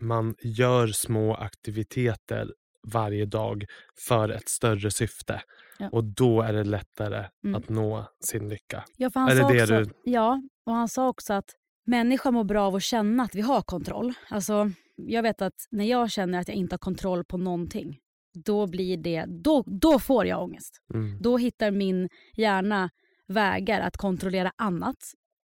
[0.00, 2.52] man gör små aktiviteter
[2.92, 3.64] varje dag
[4.08, 5.42] för ett större syfte.
[5.78, 5.88] Ja.
[5.92, 7.54] Och då är det lättare Mm.
[7.54, 8.84] att nå sin lycka.
[8.96, 11.50] Ja, han Är det det också, du- Ja, och han sa också att
[11.86, 14.12] människan mår bra av att känna att vi har kontroll.
[14.28, 17.98] Alltså, jag vet att när jag känner att jag inte har kontroll på någonting,
[18.44, 20.76] då blir det, då, då får jag ångest.
[20.94, 21.18] Mm.
[21.22, 22.90] Då hittar min hjärna
[23.28, 24.96] vägar att kontrollera annat.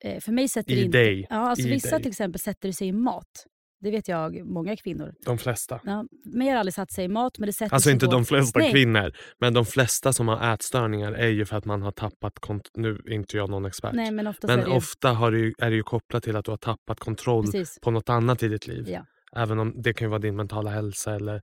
[0.04, 0.98] Eh, för mig sätter det I inte...
[0.98, 1.26] dig.
[1.30, 2.02] Ja, alltså i vissa dig.
[2.02, 3.46] till exempel sätter det sig i mat.
[3.80, 5.14] Det vet jag, många kvinnor.
[5.24, 5.80] De flesta.
[5.84, 6.04] Ja,
[6.34, 8.12] mig har aldrig satt sig i mat, men det sätter Alltså sig inte på...
[8.12, 8.72] de flesta Nej.
[8.72, 12.70] kvinnor, men de flesta som har ätstörningar är ju för att man har tappat kont-
[12.74, 13.92] Nu är inte jag någon expert.
[13.94, 14.76] Nej, men ofta men är det ju...
[14.76, 17.78] ofta har det ju, är det ju kopplat till att du har tappat kontroll Precis.
[17.82, 18.84] på något annat i ditt liv.
[18.88, 19.06] Ja.
[19.36, 21.40] Även om det kan ju vara din mentala hälsa eller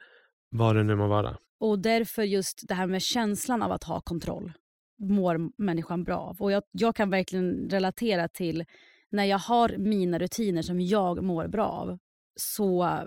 [0.49, 1.37] vad det nu må vara.
[1.59, 4.51] Och därför just det här med känslan av att ha kontroll
[4.99, 6.35] mår människan bra av.
[6.39, 8.63] Och jag, jag kan verkligen relatera till
[9.11, 11.97] när jag har mina rutiner som jag mår bra av
[12.35, 12.99] så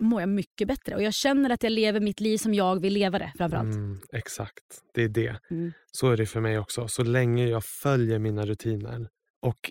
[0.00, 0.94] mår jag mycket bättre.
[0.94, 3.74] Och jag känner att jag lever mitt liv som jag vill leva det framförallt.
[3.74, 4.64] Mm, exakt,
[4.94, 5.40] det är det.
[5.50, 5.72] Mm.
[5.92, 6.88] Så är det för mig också.
[6.88, 9.08] Så länge jag följer mina rutiner
[9.42, 9.70] och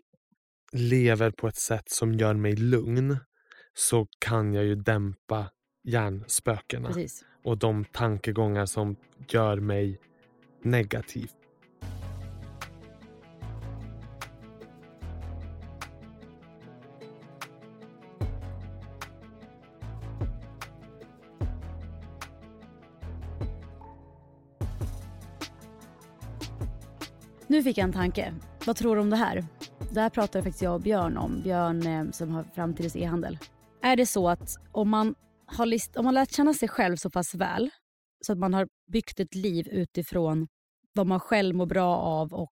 [0.71, 3.17] lever på ett sätt som gör mig lugn
[3.73, 5.49] så kan jag ju dämpa
[5.83, 7.25] hjärnspökena Precis.
[7.43, 8.95] och de tankegångar som
[9.29, 9.99] gör mig
[10.61, 11.29] negativ.
[27.63, 28.33] Nu fick jag en tanke.
[28.65, 29.45] Vad tror du om det här?
[29.91, 31.41] Det här pratade faktiskt jag och Björn om.
[31.43, 33.37] Björn eh, som har Framtidens e-handel.
[33.81, 37.09] Är det så att om man har list- om man lärt känna sig själv så
[37.09, 37.69] pass väl
[38.25, 40.47] så att man har byggt ett liv utifrån
[40.93, 42.53] vad man själv mår bra av och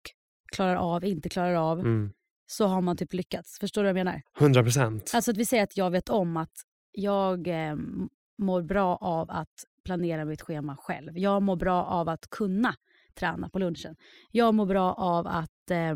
[0.57, 2.13] klarar av, inte klarar av, Mm.
[2.47, 3.59] så har man typ lyckats.
[3.59, 4.23] Förstår du vad jag menar?
[4.39, 5.11] 100 procent.
[5.15, 6.53] Alltså att vi säger att jag vet om att
[6.93, 7.77] jag eh,
[8.39, 11.19] mår bra av att planera mitt schema själv.
[11.19, 12.75] Jag mår bra av att kunna
[13.19, 13.97] träna på lunchen.
[14.31, 15.95] Jag mår bra av att, eh,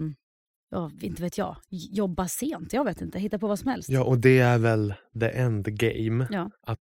[0.70, 2.72] ja, inte vet jag, jobba sent.
[2.72, 3.88] Jag vet inte, hitta på vad som helst.
[3.88, 6.26] Ja, och det är väl the end game.
[6.30, 6.50] Ja.
[6.66, 6.78] Att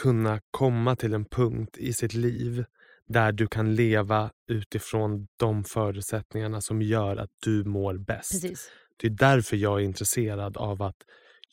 [0.00, 2.64] kunna komma till en punkt i sitt liv
[3.08, 8.32] där du kan leva utifrån de förutsättningarna som gör att du mår bäst.
[8.32, 8.70] Precis.
[8.96, 10.96] Det är därför jag är intresserad av att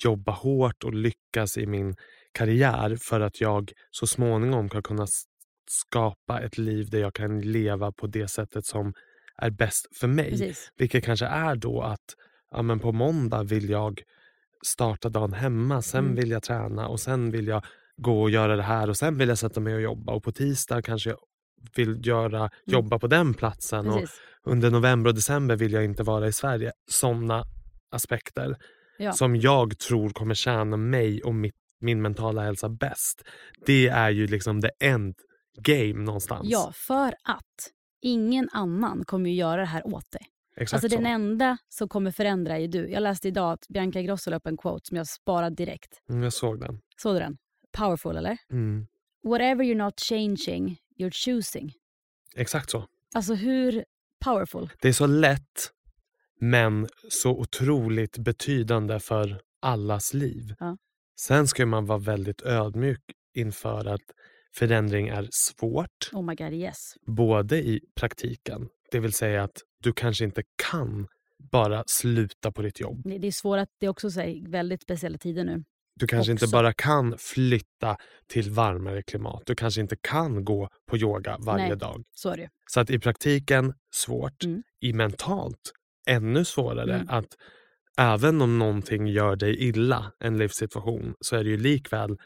[0.04, 1.96] jobba hårt och lyckas i min
[2.32, 5.08] karriär för att jag så småningom kan kunna
[5.70, 8.94] skapa ett liv där jag kan leva på det sättet som
[9.38, 10.30] är bäst för mig.
[10.30, 10.72] Precis.
[10.78, 12.16] Vilket kanske är då att
[12.52, 14.02] ja, men på måndag vill jag
[14.66, 16.16] starta dagen hemma, sen Mm.
[16.16, 17.66] vill jag träna och sen vill jag
[17.98, 20.32] gå och göra det här och sen vill jag sätta mig och jobba och på
[20.32, 21.20] tisdag kanske jag
[21.76, 24.22] vill göra, jobba på den platsen och Precis.
[24.44, 26.72] under november och december vill jag inte vara i Sverige.
[26.92, 27.44] Sådana
[27.92, 28.56] aspekter
[28.98, 29.14] Ja.
[29.14, 33.24] som jag tror kommer tjäna mig och mitt, min mentala hälsa bäst.
[33.66, 35.16] Det är ju liksom the end
[35.58, 36.42] game någonstans.
[36.50, 40.22] ja, för att ingen annan kommer ju göra det här åt dig.
[40.58, 41.02] Exakt Alltså så.
[41.04, 42.90] den enda som kommer förändra är du.
[42.90, 46.02] Jag läste idag att Bianca Ingrosso la upp en quote som jag sparade direkt.
[46.10, 46.80] Mm, jag såg den.
[47.02, 47.38] Såg du den?
[47.78, 48.38] Powerful eller?
[48.52, 48.88] Mm.
[49.24, 51.74] Whatever you're not changing, you're choosing.
[52.36, 52.86] Exakt så.
[53.14, 53.86] Alltså hur
[54.26, 54.70] powerful?
[54.82, 55.72] Det är så lätt
[56.40, 60.56] men så otroligt betydande för allas liv.
[60.60, 60.78] Ja.
[61.20, 63.02] Sen ska man vara väldigt ödmjuk
[63.34, 64.02] inför att
[64.58, 66.10] förändring är svårt.
[66.14, 66.94] Oh my god yes.
[67.08, 71.08] både i praktiken, det vill säga att du kanske inte kan
[71.52, 73.02] bara sluta på ditt jobb.
[73.04, 75.64] Det är svårt att det är också så här, väldigt speciella tider nu.
[76.00, 76.56] Du kanske inte Också.
[76.56, 77.98] bara kan flytta
[78.28, 79.44] till varmare klimat.
[79.46, 81.78] Du kanske inte kan gå på yoga varje Nej.
[81.78, 82.04] dag.
[82.12, 82.50] Så är det.
[82.72, 84.44] Så att i praktiken, svårt.
[84.44, 84.64] Mm.
[84.82, 85.72] I mentalt,
[86.08, 86.94] ännu svårare.
[86.94, 87.10] Mm.
[87.10, 87.28] att
[87.98, 92.18] Även om någonting gör dig illa, en livssituation, så är det ju likväl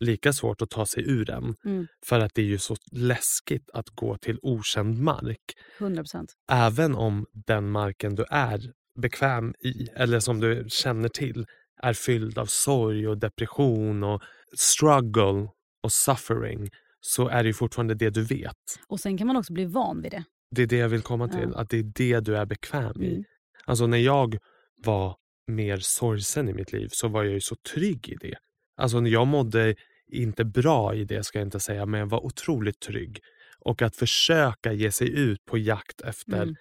[0.00, 1.54] lika svårt att ta sig ur den.
[1.64, 1.86] Mm.
[2.06, 5.40] För att det är ju så läskigt att gå till okänd mark.
[5.78, 6.32] 100 procent.
[6.52, 8.60] även om den marken du är
[9.00, 11.46] bekväm i eller som du känner till
[11.82, 14.22] är fylld av sorg och depression och
[14.56, 15.48] struggle
[15.82, 16.68] och suffering
[17.00, 18.56] så är det ju fortfarande det du vet.
[18.88, 20.24] Och sen kan man också bli van vid det.
[20.50, 21.60] Det är det jag vill komma till, Ja.
[21.60, 23.10] att det är det du är bekväm i.
[23.12, 23.24] Mm.
[23.64, 24.38] Alltså när jag
[24.84, 25.16] var
[25.52, 28.34] mer sorgsen i mitt liv så var jag ju så trygg i det.
[28.76, 29.74] Alltså jag mådde
[30.12, 33.20] inte bra i det ska jag inte säga, men jag var otroligt trygg.
[33.58, 36.54] Och att försöka ge sig ut på jakt efter Mm.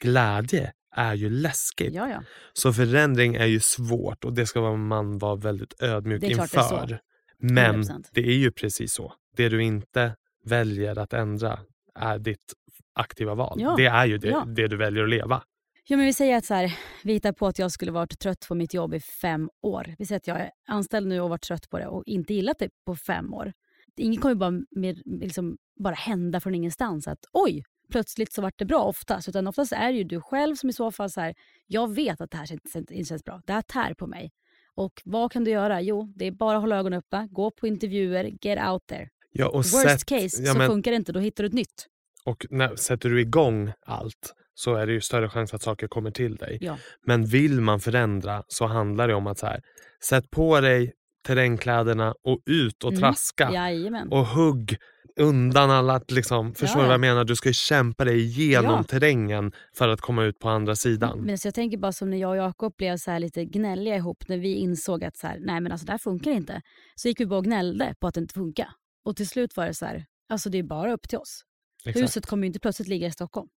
[0.00, 1.94] glädje är ju läskigt.
[1.94, 2.22] Ja, ja.
[2.52, 7.00] Så förändring är ju svårt och det ska man vara väldigt ödmjuk klart det inför.
[7.38, 8.08] Men 100%.
[8.12, 9.12] det är ju precis så.
[9.36, 11.60] Det du inte väljer att ändra
[11.94, 12.52] är ditt
[12.94, 13.58] aktiva val.
[13.60, 13.74] Ja.
[13.76, 15.42] Det är ju det, det du väljer att leva.
[15.84, 18.44] Ja, men vi säger att så här, vi hittar på att jag skulle varit trött
[18.48, 19.94] på mitt jobb i fem år.
[19.98, 22.58] Vi säger att jag är anställd nu och varit trött på det och inte gillat
[22.58, 23.52] det på fem år.
[23.96, 27.62] Ingen kommer bara, med, liksom, bara hända från ingenstans att oj,
[27.92, 29.28] plötsligt så vart det bra oftast.
[29.28, 31.34] Utan oftast är det ju du själv som i så fall så här,
[31.66, 33.40] jag vet att det här inte känns bra.
[33.46, 34.30] Det här tär på mig.
[34.74, 35.80] Och vad kan du göra?
[35.80, 39.08] Jo, det är bara att hålla ögonen öppna, gå på intervjuer, get out there.
[39.32, 41.86] Ja, Worst sätt- case ja, så men- funkar det inte, då hittar du ett nytt.
[42.24, 46.10] Och när, sätter du igång allt så är det ju större chans att saker kommer
[46.10, 46.58] till dig.
[46.60, 46.78] Ja.
[47.06, 49.60] Men vill man förändra så handlar det om att så här,
[50.08, 50.92] sätt på dig
[51.26, 53.00] terrängkläderna och ut och Mm.
[53.00, 53.50] traska.
[53.52, 54.08] Jajamän.
[54.12, 54.76] Och hugg
[55.16, 56.00] undan alla...
[56.08, 56.92] Liksom, förstår Ja, du vad ja.
[56.92, 57.24] jag menar?
[57.24, 58.82] Du ska ju kämpa dig igenom Ja.
[58.82, 61.20] terrängen för att komma ut på andra sidan.
[61.20, 64.28] Men så jag tänker bara som när jag och Jakob blev så lite gnälliga ihop
[64.28, 66.62] när vi insåg att så här, nej men alltså det här funkar inte.
[66.94, 68.68] Så gick vi bara och gnällde på att det inte funkar.
[69.04, 71.42] Och till slut var det så här, alltså det är bara upp till oss.
[71.86, 72.02] Exakt.
[72.04, 73.48] Huset kommer ju inte plötsligt ligga i Stockholm.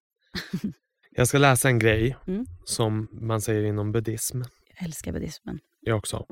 [1.17, 2.45] Jag ska läsa en grej Mm.
[2.63, 4.41] som man säger inom buddhism.
[4.67, 5.59] Jag älskar buddhismen.
[5.81, 6.25] Jag också.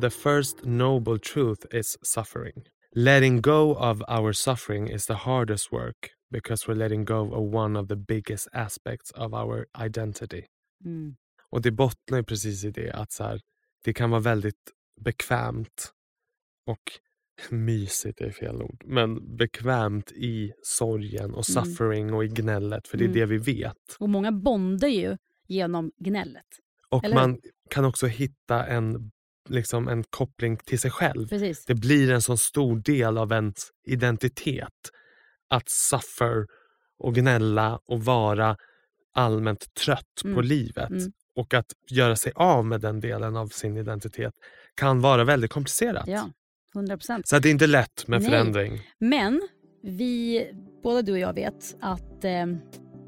[0.00, 2.64] The first noble truth is suffering.
[2.94, 7.76] Letting go of our suffering is the hardest work because we're letting go of one
[7.80, 10.44] of the biggest aspects of our identity.
[10.84, 11.16] Mm.
[11.50, 13.40] Och det bottnar precis i det att så här,
[13.84, 15.92] det kan vara väldigt bekvämt
[16.66, 16.82] och
[17.50, 21.64] mysigt är fel ord, men bekvämt i sorgen och Mm.
[21.64, 23.18] suffering och i gnället för det är Mm.
[23.18, 23.76] det vi vet.
[23.98, 25.16] Och många bondar ju
[25.48, 26.44] genom gnället.
[26.88, 27.38] Och Eller man
[27.70, 29.10] kan också hitta en,
[29.48, 31.28] liksom en koppling till sig själv.
[31.28, 31.64] Precis.
[31.64, 33.54] Det blir en så stor del av ens
[33.86, 34.90] identitet
[35.48, 36.46] att suffer
[36.98, 38.56] och gnälla och vara
[39.14, 40.44] allmänt trött på Mm.
[40.44, 40.90] livet.
[40.90, 41.12] Mm.
[41.36, 44.34] Och att göra sig av med den delen av sin identitet
[44.74, 46.04] kan vara väldigt komplicerat.
[46.06, 46.30] Ja,
[46.74, 47.28] 100 procent.
[47.28, 48.30] Så att det är inte lätt med Nej.
[48.30, 48.80] förändring.
[48.98, 49.40] Men
[49.82, 50.44] vi,
[50.82, 52.46] både du och jag vet att eh,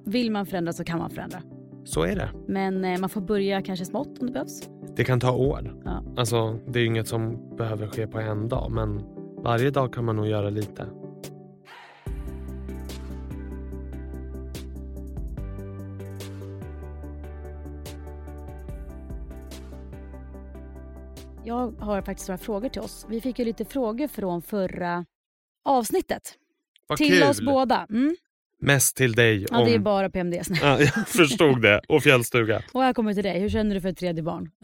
[0.04, 1.42] vill man förändra så kan man förändra.
[1.84, 2.30] Så är det.
[2.48, 4.68] Men eh, man får börja kanske smått om det behövs.
[4.96, 5.80] Det kan ta år.
[5.84, 6.04] Ja.
[6.16, 9.02] Alltså, det är inget som behöver ske på en dag men
[9.42, 10.86] varje dag kan man nog göra lite.
[21.62, 23.06] Jag har faktiskt några frågor till oss.
[23.08, 25.04] Vi fick ju lite frågor från förra
[25.64, 26.34] avsnittet.
[26.86, 27.22] Vad till kul!
[27.22, 27.86] oss båda.
[27.90, 28.16] Mm.
[28.60, 29.46] Mest till dig.
[29.50, 29.64] Ja, om...
[29.64, 30.48] det är bara PMDS.
[30.62, 31.80] ja, jag förstod det.
[31.88, 32.62] Och fjällstuga.
[32.72, 33.40] Och här kommer till dig.
[33.40, 34.50] Hur känner du för ett tredje barn?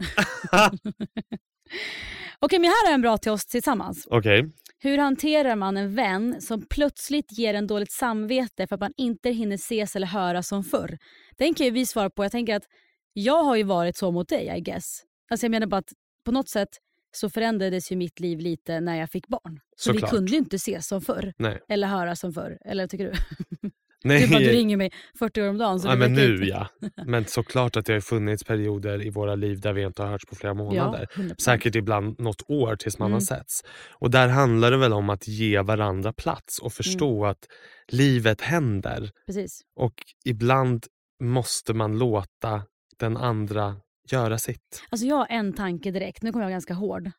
[2.39, 4.07] Okej, men här är en bra till oss tillsammans.
[4.09, 4.51] Okej.
[4.79, 9.29] Hur hanterar man en vän som plötsligt ger en dåligt samvete för att man inte
[9.29, 10.97] hinner ses eller höra som förr?
[11.37, 12.23] Den kan ju vi svara på.
[12.23, 12.65] Jag tänker att
[13.13, 15.01] jag har ju varit så mot dig, I guess.
[15.31, 15.93] Alltså jag menar bara att
[16.25, 16.69] på något sätt
[17.11, 19.59] så förändrades ju mitt liv lite när jag fick barn.
[19.75, 20.11] Så Såklart.
[20.13, 21.33] vi kunde ju inte ses som förr.
[21.37, 21.59] Nej.
[21.69, 22.57] Eller höra som förr.
[22.65, 23.13] Eller tycker du?
[24.03, 24.21] Nej.
[24.21, 25.79] Du, bara, du ringer mig 40 år om dagen.
[25.79, 26.45] Så ja, men nu inte.
[26.45, 26.67] ja.
[27.05, 30.25] Men såklart att det har funnits perioder i våra liv där vi inte har hörts
[30.25, 31.07] på flera månader.
[31.15, 31.35] Ja, 100%.
[31.41, 33.13] Säkert ibland något år tills man Mm.
[33.13, 33.61] har setts.
[33.91, 37.29] Och där handlar det väl om att ge varandra plats och förstå Mm.
[37.31, 37.45] att
[37.87, 39.11] livet händer.
[39.25, 39.61] Precis.
[39.75, 39.93] Och
[40.25, 40.85] ibland
[41.23, 42.63] måste man låta
[42.99, 43.75] den andra
[44.11, 44.83] göra sitt.
[44.89, 46.23] Alltså jag har en tanke direkt.
[46.23, 47.11] Nu kommer jag ganska hård.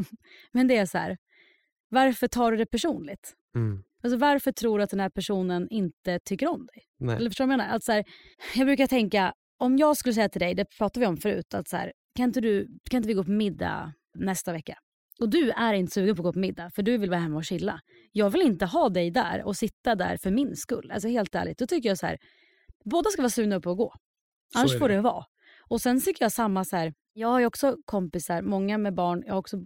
[0.52, 1.16] men det är så här.
[1.88, 3.34] Varför tar du det personligt?
[3.54, 3.82] Mm.
[4.02, 6.82] Alltså varför tror du att den här personen inte tycker om dig?
[6.98, 7.16] Nej.
[7.16, 7.76] Eller förstår du vad jag menar?
[7.76, 8.04] Att så här,
[8.54, 11.68] jag brukar tänka, om jag skulle säga till dig, det pratade vi om förut, att
[11.68, 14.78] så här, kan, inte du, kan inte vi gå på middag nästa vecka?
[15.20, 17.36] Och du är inte sugen på att gå på middag för du vill vara hemma
[17.36, 17.80] och chilla.
[18.12, 20.90] Jag vill inte ha dig där och sitta där för min skull.
[20.90, 22.18] Alltså helt ärligt, då tycker jag så här,
[22.84, 23.94] båda ska vara sugna på att gå.
[24.52, 25.24] Så Annars får det vara.
[25.68, 29.22] Och sen tycker jag samma så här, jag har ju också kompisar, många med barn,
[29.26, 29.56] jag har också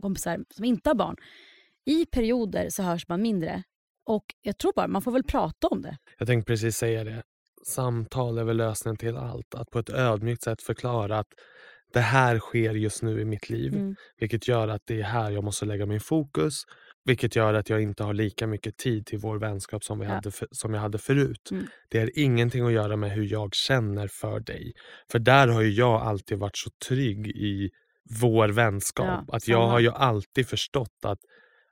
[0.00, 1.16] kompisar som inte har barn.
[1.84, 3.62] I perioder så hörs man mindre.
[4.06, 5.96] Och jag tror bara, man får väl prata om det.
[6.18, 7.22] Jag tänkte precis säga det.
[7.66, 9.54] Samtal är väl lösningen till allt.
[9.54, 11.28] Att på ett ödmjukt sätt förklara att
[11.92, 13.74] det här sker just nu i mitt liv.
[13.74, 13.96] Mm.
[14.20, 16.62] Vilket gör att det är här jag måste lägga min fokus.
[17.08, 20.12] Vilket gör att jag inte har lika mycket tid till vår vänskap som, vi Ja.
[20.12, 21.48] hade, för, som jag hade förut.
[21.50, 21.66] Mm.
[21.88, 24.72] Det är ingenting att göra med hur jag känner för dig.
[25.12, 27.70] För där har ju jag alltid varit så trygg i
[28.20, 29.06] vår vänskap.
[29.28, 29.70] Ja, att jag samma.
[29.70, 31.18] har ju alltid förstått att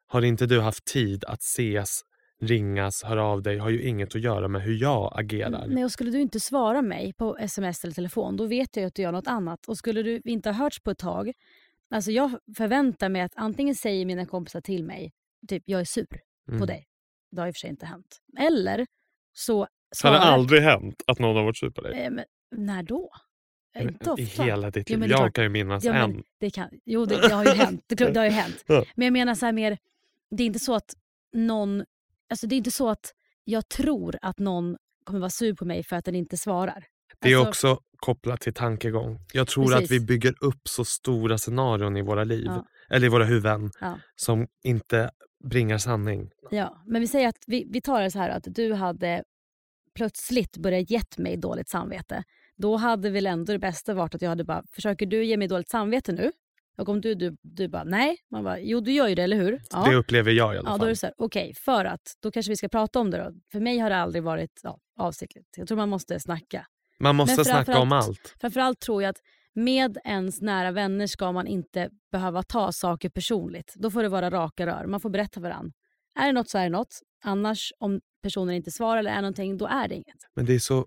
[0.07, 2.01] har inte du haft tid att ses,
[2.43, 5.67] ringas, höra av dig har ju inget att göra med hur jag agerar.
[5.69, 8.87] Nej, och skulle du inte svara mig på sms eller telefon, då vet jag ju
[8.87, 9.67] att du gör något annat.
[9.69, 11.33] Och skulle du inte ha hörts på ett tag,
[11.91, 15.13] alltså jag förväntar mig att antingen säger mina kompisar till mig,
[15.49, 16.67] typ jag är sur på Mm.
[16.67, 16.87] dig.
[17.31, 18.19] Det har i och för sig inte hänt.
[18.39, 18.87] Eller
[19.33, 20.13] så Har svarar...
[20.15, 22.01] det aldrig hänt att någon har varit sur på dig?
[22.05, 23.11] Eh, men, när då?
[23.77, 24.23] Eh, Inte ofta.
[24.23, 25.05] I hela ditt Jo, liv?
[25.05, 26.23] är jag klart- kan ju minnas Ja, en.
[26.41, 27.85] det kan, jo, det, det har ju hänt.
[27.87, 28.65] Det, det har ju hänt.
[28.69, 29.79] Men jag menar så här mer,
[30.31, 30.95] det är inte så att
[31.33, 31.85] någon,
[32.31, 33.13] alltså det är inte så att
[33.45, 36.85] jag tror att någon kommer vara sur på mig för att den inte svarar.
[37.19, 39.19] Det är Alltså, också kopplat till tankegång.
[39.33, 39.91] Jag tror att Precis.
[39.91, 42.67] vi bygger upp så stora scenarion i våra liv, Ja.
[42.91, 43.99] Eller i våra huvuden, Ja.
[44.17, 45.11] som inte
[45.45, 46.31] bringar sanning.
[46.51, 49.23] Ja, men vi säger att vi, vi tar det så här att du hade
[49.95, 52.25] plötsligt börjat gett mig dåligt samvete.
[52.57, 55.49] Då hade väl ändå det bästa varit att jag hade bara, försöker du ge mig
[55.49, 56.33] dåligt samvete nu?
[56.79, 58.17] Och om du, du, du bara, nej.
[58.31, 59.61] Man bara, jo du gör ju det, eller hur?
[59.85, 60.89] Det upplever jag i alla Ja, då är fall.
[60.89, 63.33] det så här, okej, för att då kanske vi ska prata om det då.
[63.53, 65.49] För mig har det aldrig varit ja, avsiktligt.
[65.57, 66.67] Jag tror man måste snacka.
[67.01, 68.35] Man måste snacka om allt.
[68.41, 69.21] Framförallt tror jag att
[69.57, 73.75] med ens nära vänner ska man inte behöva ta saker personligt.
[73.77, 74.87] Då får det vara raka rör.
[74.87, 75.73] Man får berätta för varandra.
[76.19, 77.01] Är det något så är det något.
[77.25, 80.17] Annars om personen inte svarar eller är någonting, då är det inget.
[80.37, 80.87] Men det är så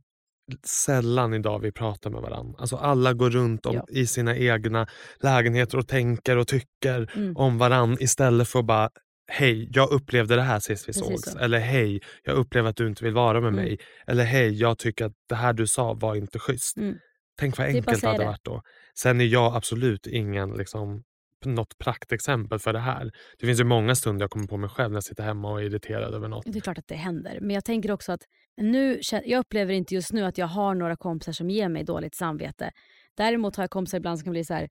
[0.65, 2.55] sällan idag vi pratar med varandra.
[2.59, 3.85] Alltså alla går runt om Ja.
[3.89, 4.87] i sina egna
[5.23, 7.37] lägenheter och tänker och tycker Mm.
[7.37, 8.89] om varandra istället för att bara
[9.31, 11.31] Hej, jag upplevde det här sist vi Precis sågs.
[11.31, 11.37] så.
[11.39, 13.55] Eller hej, jag upplever att du inte vill vara med Mm.
[13.65, 13.79] mig.
[14.07, 16.77] Eller hej, jag tycker att det här du sa var inte schysst.
[16.77, 16.95] Mm.
[17.39, 18.25] Tänk vad enkelt det hade det.
[18.25, 18.61] varit då.
[18.99, 21.03] Sen är jag absolut ingen liksom,
[21.45, 23.11] något praktexempel för det här.
[23.39, 25.61] Det finns ju många stunder jag kommer på mig själv när jag sitter hemma och
[25.61, 26.43] är irriterad över något.
[26.45, 27.39] Det är klart att det händer.
[27.41, 28.21] Men jag tänker också att
[28.57, 32.15] nu, jag upplever inte just nu att jag har några kompisar som ger mig dåligt
[32.15, 32.71] samvete.
[33.17, 34.69] Däremot har jag kompisar ibland som kan bli så här,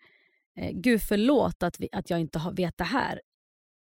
[0.56, 3.20] eh, gud förlåt att, vi, att jag inte vet det här.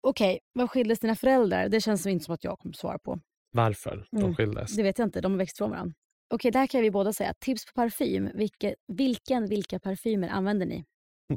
[0.01, 1.69] Okej, vad skildes dina föräldrar?
[1.69, 3.21] Det känns som inte som att jag kommer svara på.
[3.53, 4.35] Varför de Mm.
[4.35, 4.77] skildes.
[4.77, 5.95] Det vet jag inte, de har växt från varandra.
[6.33, 7.35] Okej, där kan vi båda säga.
[7.41, 8.31] Tips på parfym.
[8.35, 10.85] Vilke, vilken, vilka parfymer använder ni?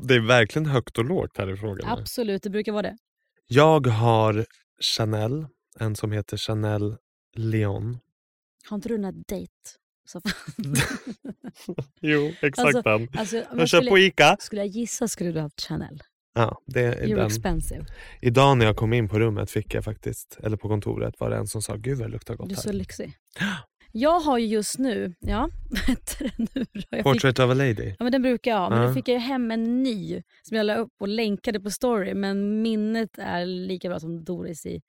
[0.02, 2.00] Det är verkligen högt och lågt här i frågan.
[2.00, 2.98] Absolut, det brukar vara det.
[3.48, 4.46] Jag har
[4.82, 5.48] Chanel,
[5.80, 6.96] en som heter Chanel
[7.36, 7.98] Leon.
[8.70, 9.52] Har inte du den här date?
[12.02, 13.08] Jo, exakt Alltså, den.
[13.18, 14.38] alltså, Jag köper på Ica.
[14.40, 16.04] skulle jag gissa skulle du ha haft Chanel.
[16.34, 17.26] Ja, det är You're den.
[17.26, 17.86] expensive.
[18.22, 21.36] Idag när jag kom in på rummet fick jag faktiskt, eller på kontoret var det
[21.38, 23.14] en som sa gud vad det luktar gott Du är så lyxig.
[23.98, 27.04] Jag har ju just nu, ja, vad heter det nu då?
[27.04, 27.90] Portrait of a lady.
[28.00, 28.88] ja, men den brukar jag ha, men Ja.
[28.88, 32.14] nu fick jag hem en ny som jag la upp och länkade på story.
[32.14, 34.82] Men minnet är lika bra som Doris i.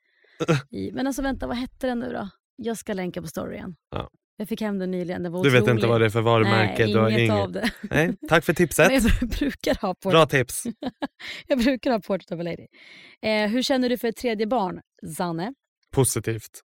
[0.71, 0.91] i.
[0.95, 2.29] Men alltså vänta, vad hette den nu då?
[2.57, 3.77] Jag ska länka på storyn.
[3.91, 4.11] Ja.
[4.37, 5.23] Jag fick hem den nyligen.
[5.23, 5.61] Den var Du otrolig.
[5.67, 6.87] vet inte vad det är för varumärke?
[6.87, 7.31] Nej, inget inget.
[7.33, 7.71] av det.
[7.91, 8.93] Nej, tack för tipset.
[8.93, 10.65] Men jag brukar ha Bra tips.
[11.47, 12.67] jag brukar ha Portrait of a Lady.
[13.23, 14.81] Eh, hur känner du för ett tredje barn,
[15.17, 15.55] Zanne?
[15.97, 16.61] Positivt.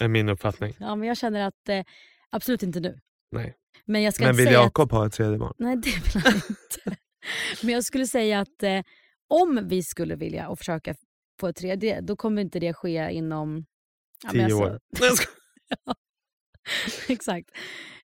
[0.00, 0.74] är min uppfattning.
[0.80, 1.84] Ja, men jag känner att eh,
[2.30, 3.00] absolut inte nu.
[3.32, 3.54] Nej.
[3.84, 5.54] Men jag ska Men vill säga att Jakob ha ett tredje barn?
[5.58, 6.96] Nej, det vill han inte.
[7.62, 8.80] Men jag skulle säga att eh,
[9.28, 10.94] om vi skulle vilja och försöka
[11.40, 13.64] få ett tredje, då kommer inte det ske inom...
[14.22, 14.80] Ja, Tio alltså- år.
[14.96, 15.96] Skojar.
[17.08, 17.50] Exakt.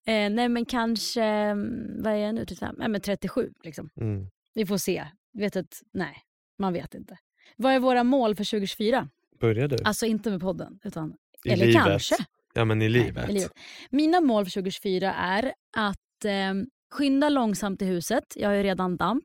[0.07, 1.23] Eh, nej, men kanske...
[1.23, 2.45] mm, Vad är jag nu?
[2.47, 2.75] 35?
[2.79, 3.53] Nej, men 37.
[3.65, 3.91] Liksom.
[4.01, 4.27] Mm.
[4.55, 5.07] Vi får se.
[5.33, 6.17] Vet att, nej,
[6.59, 7.19] man vet inte.
[7.57, 9.09] Vad är våra mål för 2024?
[9.41, 9.77] Börjar du?
[9.85, 11.15] Alltså inte med podden, utan...
[11.45, 11.85] I eller livet?
[11.85, 12.17] kanske.
[12.55, 13.31] Ja, men i Nej, livet.
[13.31, 13.53] i livet.
[13.91, 16.55] Mina mål för 2024 är att eh,
[16.91, 18.25] skynda långsamt i huset.
[18.37, 19.25] Jag har ju redan damp.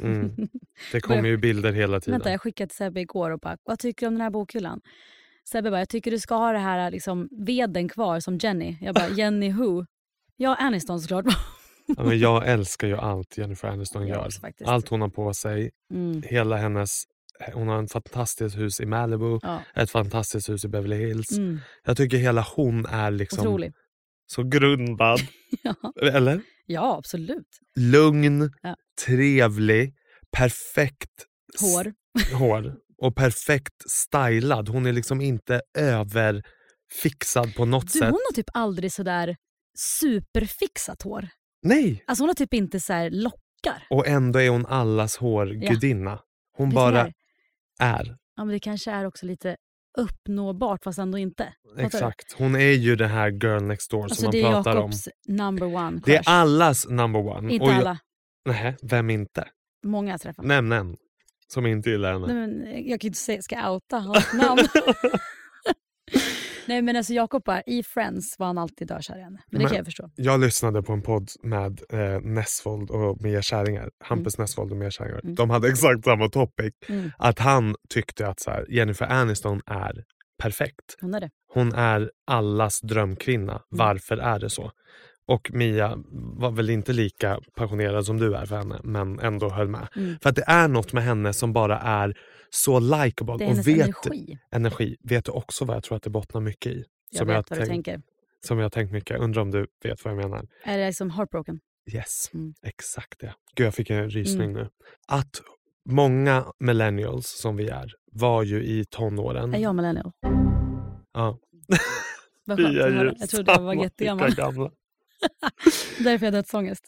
[0.00, 0.30] Mm.
[0.92, 2.12] Det kommer ju bilder hela tiden.
[2.12, 4.80] Vänta, jag skickade till Sebbe igår och bara, vad tycker du om den här bokhyllan?
[5.48, 8.76] Sebbe bara, jag tycker du ska ha det här liksom, veden kvar som Jenny.
[8.80, 9.84] Jag bara, Jenny who?
[10.36, 11.24] Ja, Aniston såklart.
[11.86, 14.28] Ja, men jag älskar ju allt Jennifer Aniston gör.
[14.64, 15.70] Allt hon har på sig.
[15.94, 17.04] Mm, Hela hennes...
[17.52, 19.38] Hon har ett fantastiskt hus i Malibu.
[19.42, 19.62] ja.
[19.74, 21.32] Ett fantastiskt hus i Beverly Hills.
[21.32, 23.72] mm, Jag tycker hela hon är liksom otrolig.
[24.26, 25.20] så grundad.
[25.62, 25.92] Ja.
[26.12, 26.40] Eller?
[26.66, 27.48] ja, absolut.
[27.78, 28.76] Lugn, Ja.
[29.06, 29.94] trevlig,
[30.36, 31.10] perfekt
[31.60, 31.92] Hår.
[32.38, 34.68] hår och perfekt stylad.
[34.68, 38.02] Hon är liksom inte överfixad på något Du, sätt.
[38.10, 39.36] hon har typ aldrig sådär
[39.78, 41.28] superfixat hår.
[41.62, 42.04] Nej!
[42.06, 43.86] Alltså hon har typ inte så här lockar.
[43.90, 46.20] Och ändå är hon allas hårgudinna.
[46.56, 47.12] Hon bara?
[47.80, 48.16] Är.
[48.36, 49.56] Ja, men det kanske är också lite
[49.98, 51.54] uppnåbart fast ändå inte.
[51.68, 51.86] Fattar du?
[51.86, 52.32] Exakt.
[52.38, 54.82] Hon är ju det här girl next door Alltså som det man är pratar om.
[54.90, 56.30] Jakobs number one Det är crush.
[56.30, 57.52] allas number one.
[57.52, 57.98] Inte jag- alla.
[58.48, 59.48] Nej, vem inte?
[59.84, 60.44] Många jag träffat.
[60.44, 60.96] Nämn en
[61.48, 62.26] som inte gillar henne.
[62.26, 64.58] Nej, men jag kan ju inte säga, ska outa hans namn?
[66.68, 69.38] Nej men alltså Jakob bara, i Friends var han alltid dörskär i henne.
[69.50, 70.10] Men det Men- kan jag förstå.
[70.16, 73.90] Jag lyssnade på en podd med eh, Nessvold och Mia Skäringer.
[74.04, 75.20] Hampus Nessvold och Mia Skäringer.
[75.22, 75.34] Mm.
[75.34, 76.72] De hade exakt samma topic.
[76.88, 77.10] Mm.
[77.18, 80.04] Att han tyckte att så här, Jennifer Aniston är
[80.42, 80.96] perfekt.
[81.00, 81.30] Hon är det.
[81.54, 82.94] Hon är allas Mm.
[82.94, 83.62] drömkvinna.
[83.68, 84.70] Varför är det så?
[85.28, 89.68] Och Mia var väl inte lika passionerad som du är för henne men ändå höll
[89.68, 89.88] med.
[89.96, 90.16] Mm.
[90.22, 92.14] För att det är något med henne som bara är
[92.64, 93.36] så likeable.
[93.38, 94.38] Det är och vet, energi.
[94.50, 94.96] energi.
[95.00, 96.84] Vet du också vad jag tror att det bottnar mycket i?
[97.10, 98.02] Jag som, vet jag vad du tänkt- tänker.
[98.46, 99.20] som jag har tänkt mycket.
[99.20, 100.46] Undrar om du vet vad jag menar?
[100.64, 101.60] Är det liksom heartbroken?
[101.92, 102.54] Yes, Mm.
[102.62, 103.34] exakt det.
[103.54, 104.68] Gud, jag fick en rysning nu.
[105.08, 105.42] Att
[105.88, 109.54] många millennials som vi är var ju i tonåren.
[109.54, 110.12] Är jag millennial?
[111.12, 111.38] Ja,
[112.44, 113.12] Vad skönt att höra.
[113.18, 114.30] Jag trodde jag var jättegammal.
[115.98, 116.84] Därför jag har dödsångest.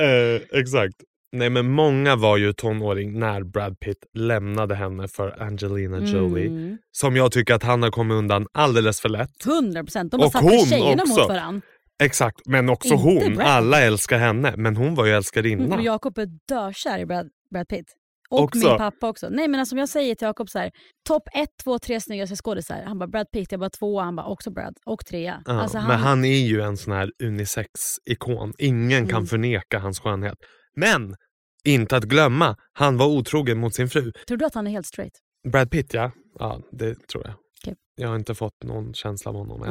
[0.00, 0.94] Eh, exakt.
[1.32, 6.46] Nej men många var ju tonåring när Brad Pitt lämnade henne för Angelina Jolie.
[6.46, 6.78] Mm.
[6.92, 9.46] Som jag tycker att han har kommit undan alldeles för lätt.
[9.46, 10.10] 100 procent.
[10.10, 11.20] De har Och satt hon tjejerna också.
[11.20, 11.60] mot varandra.
[12.02, 13.34] Exakt, men också Inte hon.
[13.36, 13.46] Brad.
[13.46, 15.16] Alla älskar henne, men hon var ju Mm.
[15.18, 15.76] älskarinna.
[15.76, 17.94] Och Jakob är dökär i Brad, Brad Pitt.
[18.30, 18.68] Och Också.
[18.68, 19.28] min pappa också.
[19.30, 20.70] Nej men alltså om jag säger till Jakob så här,
[21.08, 22.82] topp ett, två, tre snyggaste skådisar.
[22.86, 25.42] Han bara Brad Pitt, jag bara två, han bara också Brad och trea.
[25.46, 28.52] Ja, alltså, Men han är ju en sån här unisex-ikon.
[28.58, 29.26] Ingen kan Mm.
[29.26, 30.34] förneka hans skönhet.
[30.78, 31.16] Men,
[31.64, 34.12] inte att glömma, han var otrogen mot sin fru.
[34.28, 35.18] Tror du att han är helt straight?
[35.48, 37.34] Brad Pitt ja, ja det tror jag.
[37.62, 37.74] Okej.
[37.96, 39.70] Jag har inte fått någon känsla av honom Nej.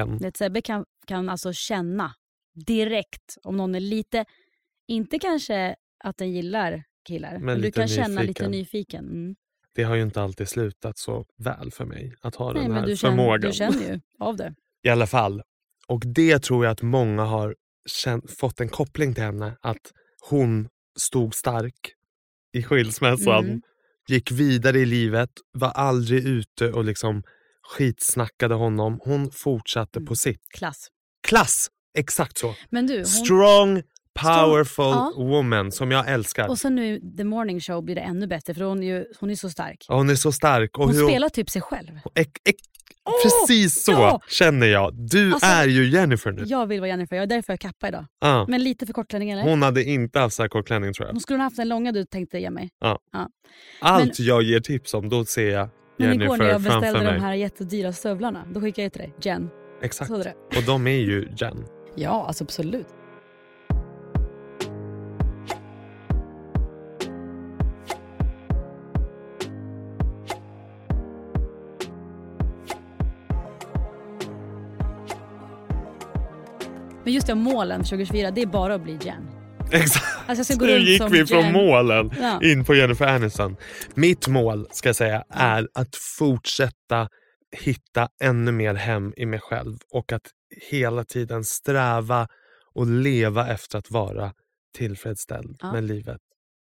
[0.00, 0.10] än.
[0.10, 0.18] än.
[0.18, 2.14] Det Sebbe kan, kan alltså känna
[2.66, 4.24] direkt om någon är lite,
[4.88, 8.50] inte kanske att den gillar killar, men, du lite kan känna lite nyfiken.
[8.50, 9.04] nyfiken.
[9.04, 9.36] Mm.
[9.74, 12.80] Det har ju inte alltid slutat så väl för mig att ha Nej, den men
[12.80, 13.40] här du känner, förmågan.
[13.40, 14.54] du känner ju av det.
[14.82, 15.42] I alla fall.
[15.88, 19.56] Och det tror jag att många har känt, fått en koppling till henne.
[19.60, 19.92] Att
[20.30, 20.68] hon
[20.98, 21.92] stod stark
[22.52, 23.60] i skilsmässan, Mm.
[24.08, 27.22] gick vidare i livet, var aldrig ute och liksom
[27.62, 29.00] skitsnackade honom.
[29.04, 30.06] Hon fortsatte Mm.
[30.06, 30.40] på sitt.
[30.58, 30.88] Klass.
[31.28, 31.68] Klass!
[31.98, 32.54] Exakt så.
[32.70, 33.82] Men du, hon, Strong,
[34.22, 35.12] powerful ja.
[35.16, 36.48] woman som jag älskar.
[36.48, 39.30] och så nu The Morning Show blir det ännu bättre för hon är ju hon
[39.30, 39.84] är så stark.
[39.88, 40.78] Ja, hon är så stark.
[40.78, 41.90] Och Hon spelar typ sig själv.
[42.14, 42.56] Ek, ek,
[43.04, 44.20] Åh, precis så ja!
[44.28, 44.94] känner jag.
[44.94, 46.42] Du Alltså, är ju Jennifer nu.
[46.46, 48.04] Jag vill vara Jennifer, jag är därför jag kappar idag.
[48.20, 48.46] Ja.
[48.48, 49.42] Men lite för kort klänning eller?
[49.42, 51.12] Hon hade inte haft så här kort klänning tror jag.
[51.12, 52.70] Hon skulle ha haft den långa du tänkte ge mig.
[53.80, 57.04] Allt jag ger tips om, då ser jag Men igår när Jennifer jag framför beställde
[57.04, 57.14] mig.
[57.14, 59.14] de här jättedyra stövlarna, då skickade jag till dig.
[59.22, 59.50] Jen.
[59.82, 60.10] Exakt.
[60.56, 61.64] Och de är ju Jen.
[61.96, 62.86] Ja, alltså absolut.
[77.06, 79.28] Men just det, målen 2024, det är bara att bli Jen.
[79.72, 80.04] Exakt.
[80.30, 81.52] Alltså Nu gick vi från Jen.
[81.52, 82.42] målen Ja.
[82.42, 83.56] in på Jennifer Aniston.
[83.94, 87.08] Mitt mål ska jag säga är att fortsätta
[87.56, 90.22] hitta ännu mer hem i mig själv och att
[90.70, 92.28] hela tiden sträva
[92.74, 94.32] och leva efter att vara
[94.76, 95.72] tillfredsställd Ja.
[95.72, 96.20] med livet.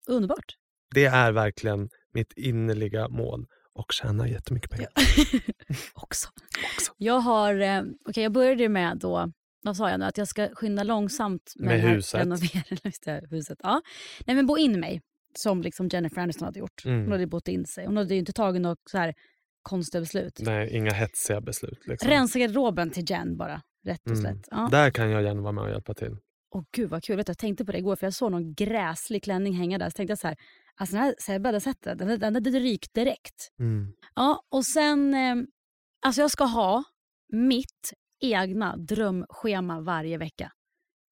[0.08, 0.54] Underbart.
[0.94, 3.46] Det är verkligen mitt innerliga mål.
[3.74, 4.90] Och tjäna jättemycket pengar.
[5.94, 6.28] Också.
[6.76, 6.92] Också.
[6.96, 9.32] Jag har, eh, okej jag började med då,
[9.66, 12.28] vad sa jag nu, att jag ska skynda långsamt med, Med huset.
[13.30, 13.58] huset.
[13.62, 13.82] Ja.
[14.26, 15.00] Nej men bo in mig,
[15.38, 16.84] som liksom Jennifer Aniston hade gjort.
[16.84, 17.02] Mm.
[17.02, 17.86] Hon hade bott in sig.
[17.86, 19.14] Hon hade inte tagit något så här
[19.62, 20.38] konstiga beslut.
[20.40, 21.86] Nej, inga hetsiga beslut.
[21.86, 22.10] Liksom.
[22.10, 24.20] Rensa garderoben till Jen bara, rätt och Mm.
[24.22, 24.48] slätt.
[24.50, 24.68] Ja.
[24.70, 26.16] Där kan jag gärna vara med och hjälpa till.
[26.54, 27.16] Åh gud vad kul.
[27.16, 29.90] Vet du, jag tänkte på det igår för jag såg någon gräslig klänning hänga där.
[29.90, 30.36] Så tänkte jag så här,
[30.76, 33.48] alltså den här Sebbe hade sett den, den, den hade rykt direkt.
[33.60, 33.92] Mm.
[34.14, 35.36] Ja, och sen, eh,
[36.06, 36.84] alltså jag ska ha
[37.32, 40.52] mitt egna drömschema varje vecka.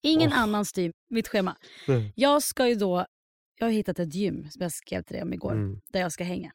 [0.02, 0.38] Ingen Åh.
[0.38, 1.57] annan styr mitt schema.
[1.88, 2.02] Mm.
[2.16, 3.07] Jag ska ju då,
[3.59, 5.80] jag har hittat ett gym som jag skrev till dig om igår, Mm.
[5.92, 6.52] där jag ska hänga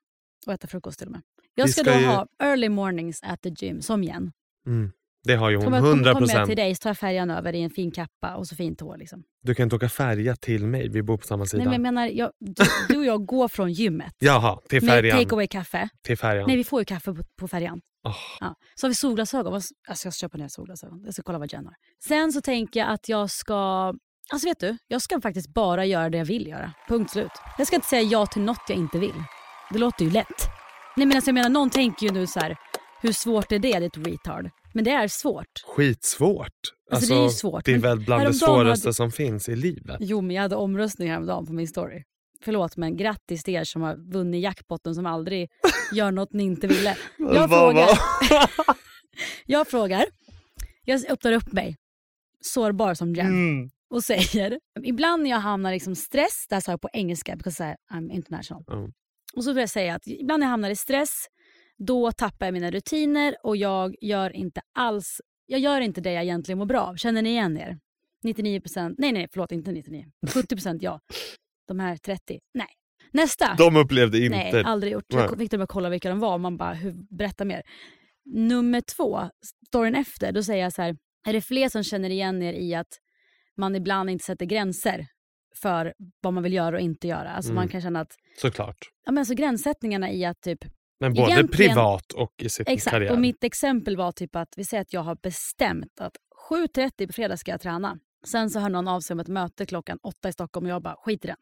[0.47, 1.21] och äta frukost till och med.
[1.55, 4.31] Jag ska, ska då ju- ha early mornings at the gym, som Jen.
[4.67, 4.91] Mm.
[5.23, 7.31] Det har ju hon, Kommer jag, 100 kommer jag till dig så tar jag färjan
[7.31, 8.97] över i en fin kappa och så fint hår.
[8.97, 9.23] Liksom.
[9.43, 11.57] Du kan inte åka färja till mig, vi bor på samma sida.
[11.63, 14.91] Nej, men jag menar, jag, du, du och jag går från gymmet Jaha, till med
[14.91, 15.17] färjan.
[15.19, 15.89] take away kaffe.
[16.05, 16.47] Till färjan.
[16.47, 17.81] Nej, vi får ju kaffe på, på färjan.
[18.07, 18.55] Åh, Ja.
[18.75, 19.53] Så har vi solglasögon.
[19.53, 21.01] Alltså jag ska köpa nya solglasögon.
[21.05, 21.75] Jag ska kolla vad Jen har.
[22.07, 23.93] Sen så tänker jag att jag ska...
[24.31, 26.73] Alltså vet du, jag ska faktiskt bara göra det jag vill göra.
[26.87, 27.31] Punkt slut.
[27.57, 29.23] Jag ska inte säga ja till något jag inte vill.
[29.71, 30.47] Det låter ju lätt.
[30.95, 32.55] Nej men alltså jag menar, någon tänker ju nu så här,
[33.01, 34.49] hur svårt är det ditt retard?
[34.73, 35.63] Men det är svårt.
[35.75, 36.47] skitsvårt.
[36.91, 39.97] Alltså, det är svårt, Det är väl bland det svåraste hade- som finns i livet.
[39.99, 42.03] Jo men jag hade omröstning häromdagen på min story.
[42.43, 45.49] Förlåt men grattis till er som har vunnit jackpotten som aldrig
[45.93, 46.97] gör något ni inte ville.
[47.17, 47.87] Jag frågar,
[49.45, 50.05] jag frågar,
[50.85, 51.75] jag öppnar upp mig,
[52.41, 53.27] sårbar som Jen.
[53.27, 53.69] Mm.
[53.89, 57.35] och säger, ibland när jag hamnar i liksom stress, det här sa jag på engelska
[57.35, 58.63] because I'm international.
[58.71, 58.91] Mm.
[59.33, 61.25] Och så vill jag säga att ibland när jag hamnar i stress,
[61.79, 66.23] då tappar jag mina rutiner och jag gör inte alls, jag gör inte det jag
[66.23, 66.95] egentligen mår bra av.
[66.95, 67.79] Känner ni igen er?
[68.25, 70.99] 99%, nej nej förlåt inte 99, 70% ja.
[71.67, 72.67] De här 30, nej.
[73.11, 73.55] Nästa!
[73.57, 74.37] De upplevde inte...
[74.37, 75.05] Nej, aldrig gjort.
[75.13, 75.23] Nej.
[75.23, 77.61] Jag fick till och kolla vilka de var man bara, hur, berätta mer.
[78.25, 79.29] Nummer två,
[79.67, 82.75] storyn efter, då säger jag så här, är det fler som känner igen er i
[82.75, 82.97] att
[83.57, 85.07] man ibland inte sätter gränser
[85.55, 87.29] för vad man vill göra och inte göra?
[87.29, 87.55] Alltså Mm.
[87.55, 88.77] man kan känna att, Såklart.
[89.05, 90.65] ja men alltså gränssättningarna i att typ,
[90.99, 93.11] Men både Egentligen- privat och i sitt exakt, karriär.
[93.11, 96.13] och mitt exempel var typ att, vi säger att jag har bestämt att
[96.49, 97.97] 7.30 på fredag ska jag träna.
[98.27, 100.81] Sen så hör någon av sig om ett möte klockan åtta i Stockholm och jag
[100.81, 101.37] bara, skit i den.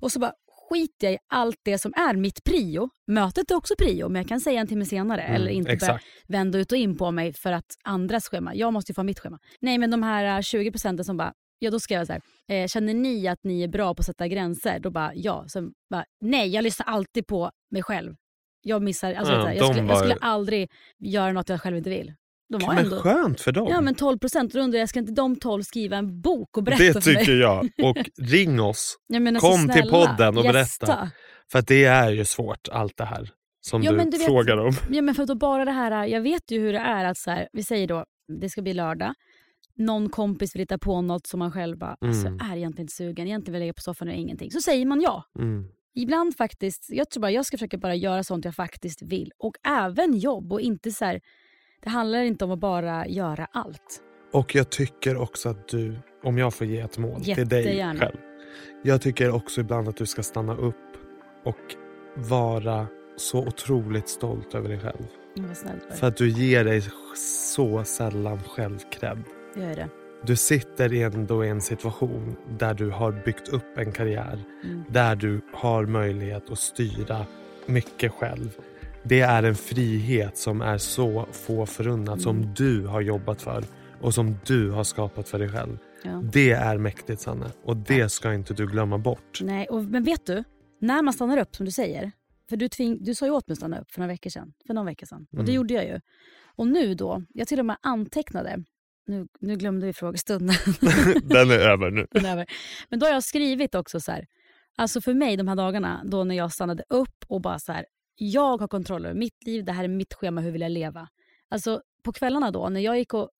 [0.00, 0.32] Och så bara
[0.68, 2.88] skiter jag i allt det som är mitt prio.
[3.06, 5.22] Mötet är också prio, men jag kan säga en timme senare.
[5.22, 6.04] Mm, eller inte börja exakt.
[6.28, 8.54] vända ut och in på mig för att andras schema.
[8.54, 9.38] Jag måste ju få mitt schema.
[9.60, 12.22] Nej, men de här eh, 20 procenten som bara, ja då ska jag så här,
[12.48, 14.78] eh, känner ni att ni är bra på att sätta gränser?
[14.78, 15.44] Då bara ja.
[15.48, 18.14] Sen bara, nej, jag lyssnar alltid på mig själv.
[18.62, 21.76] Jag missar, alltså, Ja, vet jag, skulle, var- jag skulle aldrig göra något jag själv
[21.76, 22.12] inte vill.
[22.48, 23.68] De var Men ändå, skönt för dem.
[23.70, 24.52] ja men 12 procent.
[24.52, 27.20] Då undrar jag, ska inte de 12 skriva en bok och berätta det för mig?
[27.24, 27.58] tycker jag.
[27.82, 28.96] Och ring oss.
[29.14, 30.58] Alltså, Kom till snälla, podden och berätta.
[30.58, 31.10] gästa.
[31.52, 33.30] För att det är ju svårt allt det här.
[33.60, 34.72] Som Ja, du, du vet- frågar om.
[34.90, 37.30] Ja, men för att bara det här, jag vet ju hur det är att så
[37.30, 38.04] här, vi säger då,
[38.40, 39.14] det ska bli lördag.
[39.76, 42.38] Någon kompis vill hitta på något som man själv bara, alltså, Mm.
[42.40, 44.50] jag är egentligen inte sugen, egentligen vill jag ligga på soffan och ingenting.
[44.50, 45.24] Så säger man ja.
[45.38, 45.64] Mm.
[45.94, 49.32] Ibland faktiskt, jag tror bara jag ska försöka bara göra sånt jag faktiskt vill.
[49.38, 51.20] Och även jobb och inte så här,
[51.82, 54.02] det handlar inte om att bara göra allt.
[54.32, 58.16] Och jag tycker också att du, om jag får ge ett mål till dig själv.
[58.82, 60.76] Jag tycker också ibland att du ska stanna upp
[61.44, 61.74] och
[62.16, 62.86] vara
[63.16, 65.06] så otroligt stolt över dig själv.
[65.38, 65.50] Mm,
[65.90, 66.82] För att du ger dig
[67.54, 69.22] så sällan själv cred.
[69.54, 69.88] Jag gör det.
[70.26, 74.38] Du sitter ändå i en situation där du har byggt upp en karriär.
[74.64, 74.84] Mm.
[74.88, 77.26] Där du har möjlighet att styra
[77.66, 78.56] mycket själv.
[79.02, 82.20] Det är en frihet som är så få förunnat Mm.
[82.20, 83.64] som du har jobbat för
[84.00, 85.78] och som du har skapat för dig själv.
[86.04, 86.22] Ja.
[86.32, 89.38] Det är mäktigt Sanne och det ska inte du glömma bort.
[89.42, 90.44] Nej, och, men vet du?
[90.80, 92.12] När man stannar upp som du säger.
[92.48, 94.52] För du, tving, du sa ju åt mig att stanna upp för några veckor sedan.
[94.66, 95.26] För någon vecka sedan.
[95.30, 95.54] Och det Mm.
[95.54, 96.00] gjorde jag ju.
[96.56, 98.64] Och nu då, jag till och med antecknade.
[99.10, 100.56] Nu, nu glömde vi frågestunden.
[101.22, 102.06] Den är över nu.
[102.10, 102.46] Den är över.
[102.88, 104.26] Men då har jag skrivit också så här.
[104.76, 107.86] Alltså för mig de här dagarna då när jag stannade upp och bara så här.
[108.16, 111.08] Jag har kontroll över mitt liv, det här är mitt schema, hur vill jag leva?
[111.48, 113.30] Alltså på kvällarna då när jag gick och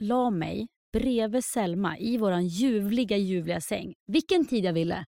[0.00, 3.94] la mig bredvid Selma i våran ljuvliga, ljuvliga säng.
[4.06, 5.04] Vilken tid jag ville.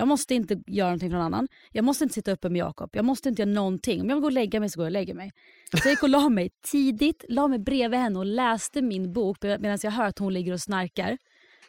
[0.00, 1.48] Jag måste inte göra någonting för någon annan.
[1.72, 2.90] Jag måste inte sitta uppe med Jakob.
[2.92, 4.00] Jag måste inte göra någonting.
[4.00, 5.32] Om jag vill gå och lägga mig så går jag och lägger mig.
[5.70, 9.42] Så jag gick och la mig tidigt, la mig bredvid henne och läste min bok
[9.42, 11.18] medan jag hör att hon ligger och snarkar.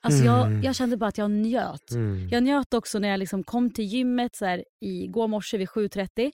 [0.02, 0.62] Alltså jag, Mm.
[0.64, 1.92] jag kände bara att jag njöt.
[1.92, 2.30] Mm.
[2.30, 6.32] Jag njöt också när jag liksom kom till gymmet så här, igår morse vid 7.30.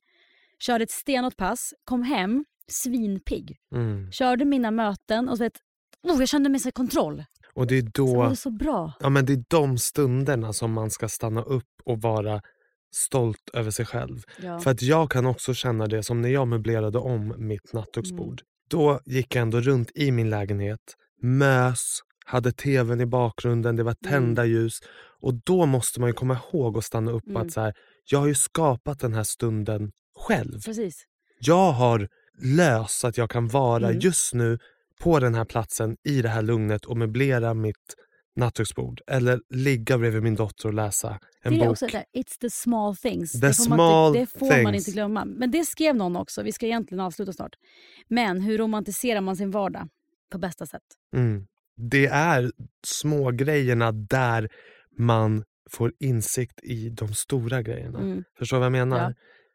[0.59, 3.57] Körde ett stenhårt pass, kom hem svinpigg.
[3.75, 4.11] Mm.
[4.11, 5.57] Körde mina möten och så vet,
[6.03, 7.23] oh, jag kände mig i kontroll.
[7.57, 8.93] Och det är då, det så bra.
[8.99, 12.41] ja men det är de stunderna som man ska stanna upp och vara
[12.93, 14.23] stolt över sig själv.
[14.43, 14.59] Ja.
[14.59, 18.41] För att jag kan också känna det som när jag möblerade om mitt nattduksbord.
[18.69, 20.79] Då gick jag ändå runt i min lägenhet,
[21.21, 24.79] mös, hade tvn i bakgrunden, det var tända ljus.
[25.21, 27.41] Och då måste man ju komma ihåg att stanna upp Mm.
[27.41, 27.73] att så här,
[28.09, 29.91] jag har ju skapat den här stunden
[30.27, 30.61] själv.
[30.65, 31.03] Precis.
[31.39, 32.07] Jag har
[32.41, 33.99] löst så att jag kan vara Mm.
[33.99, 34.59] just nu
[34.99, 37.95] på den här platsen i det här lugnet och möblera mitt
[38.35, 39.01] nattduksbord.
[39.07, 41.71] Eller ligga bredvid min dotter och läsa en det är bok.
[41.71, 43.31] också där, it's the small things.
[43.31, 45.25] The det får, man, inte, det får man inte glömma.
[45.25, 47.55] Men det skrev någon också, vi ska egentligen avsluta snart.
[48.07, 49.89] Men hur romantiserar man sin vardag
[50.31, 50.83] på bästa sätt?
[51.15, 51.47] Mm.
[51.75, 52.51] Det är
[52.87, 54.49] små grejerna där
[54.97, 57.99] man får insikt i de stora grejerna.
[57.99, 58.23] Mm.
[58.37, 59.01] Förstår du vad jag menar?
[59.01, 59.13] Ja.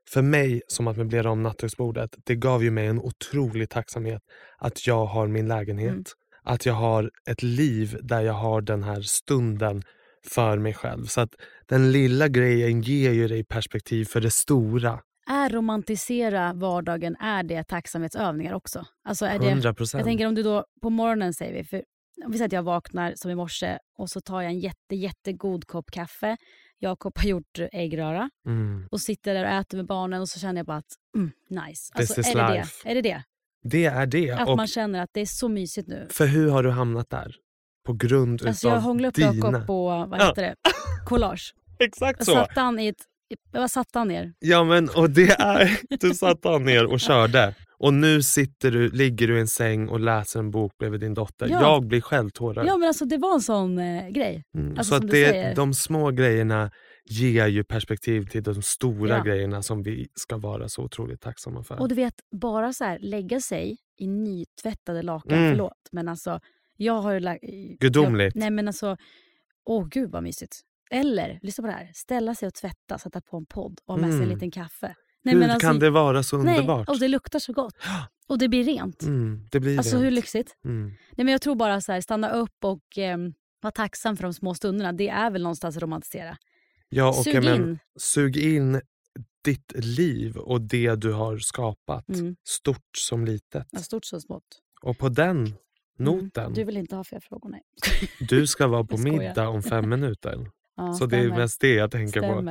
[0.09, 4.23] För mig som att möblera om nattduksbordet, det gav ju mig en otrolig tacksamhet
[4.59, 5.91] att jag har min lägenhet.
[5.91, 6.05] Mm.
[6.45, 9.83] Att jag har ett liv där jag har den här stunden
[10.29, 11.05] för mig själv.
[11.05, 11.35] Så att
[11.67, 15.01] den lilla grejen ger ju dig perspektiv för det stora.
[15.31, 18.85] Är romantisera vardagen, är det tacksamhetsövningar också?
[19.05, 19.99] Alltså är det, 100 procent.
[19.99, 21.83] jag tänker om du då på morgonen säger vi, för
[22.25, 24.95] om vi säger att jag vaknar som i morse och så tar jag en jätte,
[24.95, 26.37] jättegod kopp kaffe.
[26.83, 28.89] Jakob har gjort äggröra Mm.
[28.91, 31.93] och sitter där och äter med barnen och så känner jag bara att mm, nice.
[31.97, 32.71] This is är, det life.
[32.85, 32.91] det?
[32.91, 33.23] är det det?
[33.65, 34.31] Det är det.
[34.31, 36.07] Att Och man känner att det är så mysigt nu.
[36.11, 37.35] För hur har du hamnat där?
[37.87, 39.49] På grund Alltså jag utav hånglade upp dina...
[39.51, 40.55] Jakob på, vad heter det,
[41.07, 41.55] collage.
[41.79, 42.33] Exakt Jag så.
[42.33, 42.97] satte han i ett,
[43.53, 44.33] jag satte han ner.
[44.39, 47.55] Ja men och det är, du satte han ner och körde.
[47.83, 51.15] Och nu sitter du, ligger du i en säng och läser en bok bredvid din
[51.15, 51.49] dotter.
[51.49, 51.61] Ja.
[51.61, 52.69] Jag blir själv tårögd.
[52.69, 54.45] Ja men alltså det var en sån eh, grej.
[54.55, 54.69] Mm.
[54.79, 56.71] alltså, så att det, de små grejerna
[57.05, 59.23] ger ju perspektiv till de stora Ja.
[59.23, 61.81] grejerna som vi ska vara så otroligt tacksamma för.
[61.81, 65.51] Och du vet, bara så här lägga sig i nytvättade lakan, Mm.
[65.51, 65.89] förlåt.
[65.93, 66.41] Men alltså,
[66.77, 67.43] jag har ju lagt...
[67.81, 68.35] Gudomligt.
[68.35, 68.97] Jag, nej men alltså,
[69.65, 70.61] åh gud vad mysigt.
[70.91, 74.01] Eller, lyssna på det här, ställa sig och tvätta, sätta på en podd och ha
[74.01, 74.35] med sig en Mm.
[74.35, 74.95] liten kaffe.
[75.25, 76.89] Nej, hur men alltså, kan det vara så nej, underbart?
[76.89, 77.75] och det luktar så gott.
[78.29, 79.03] Och det blir rent.
[79.03, 80.05] Mm, det blir Alltså rent.
[80.07, 80.57] hur lyxigt?
[80.65, 80.87] Mm.
[80.87, 84.35] Nej, men jag tror bara så här, stanna upp och ehm, vara tacksam för de
[84.35, 84.93] små stunderna.
[84.93, 86.37] Det är väl någonstans att romantisera.
[86.89, 87.79] Ja, och Sug men, in.
[88.01, 88.81] sug in
[89.45, 92.09] ditt liv och det du har skapat.
[92.09, 92.37] Mm.
[92.49, 93.67] Stort som litet.
[93.71, 94.45] Ja, Stort som smått.
[94.83, 95.53] Och på den Mm.
[96.19, 97.51] noten, Du vill inte ha fler frågor?
[97.51, 97.63] Nej.
[98.21, 100.51] du ska vara på middag om fem minuter.
[100.77, 101.37] Ja, så det är stämmer.
[101.39, 102.43] mest det jag tänker på.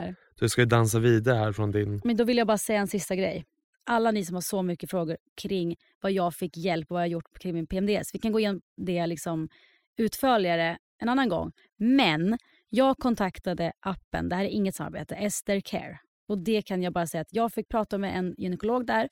[0.42, 2.02] Du ska ju dansa vidare här från din...
[2.04, 3.46] Men då vill jag bara säga en sista grej.
[3.84, 7.10] Alla ni som har så mycket frågor kring vad jag fick hjälp och vad jag
[7.10, 8.16] gjort kring min PMDS.
[8.16, 9.50] Vi kan gå igenom det liksom
[9.98, 11.52] utförligare en annan gång.
[11.78, 12.38] Men
[12.70, 16.00] jag kontaktade appen, det här är inget samarbete, Ester Care.
[16.28, 19.10] Och det kan jag bara säga att jag fick prata med en gynekolog där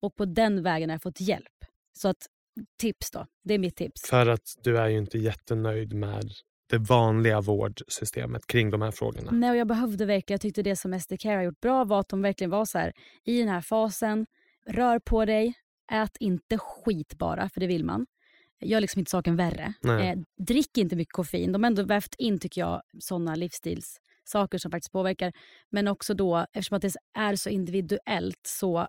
[0.00, 1.64] och på den vägen har jag fått hjälp.
[1.92, 2.26] Så att
[2.80, 4.10] tips då, det är mitt tips.
[4.10, 6.32] För att du är ju inte jättenöjd med
[6.66, 9.30] det vanliga vårdsystemet kring de här frågorna.
[9.30, 12.00] Nej, och jag behövde verkligen, jag tyckte det som SD Care har gjort bra var
[12.00, 12.92] att de verkligen var så här
[13.24, 14.26] i den här fasen,
[14.66, 15.54] rör på dig,
[15.92, 18.06] ät inte skit bara, för det vill man.
[18.60, 19.74] Gör liksom inte saken värre.
[20.00, 21.52] Eh, drick inte mycket koffein.
[21.52, 25.32] De har ändå vävt in, tycker jag, sådana livsstilssaker som faktiskt påverkar.
[25.70, 28.88] Men också då, eftersom att det är så individuellt, så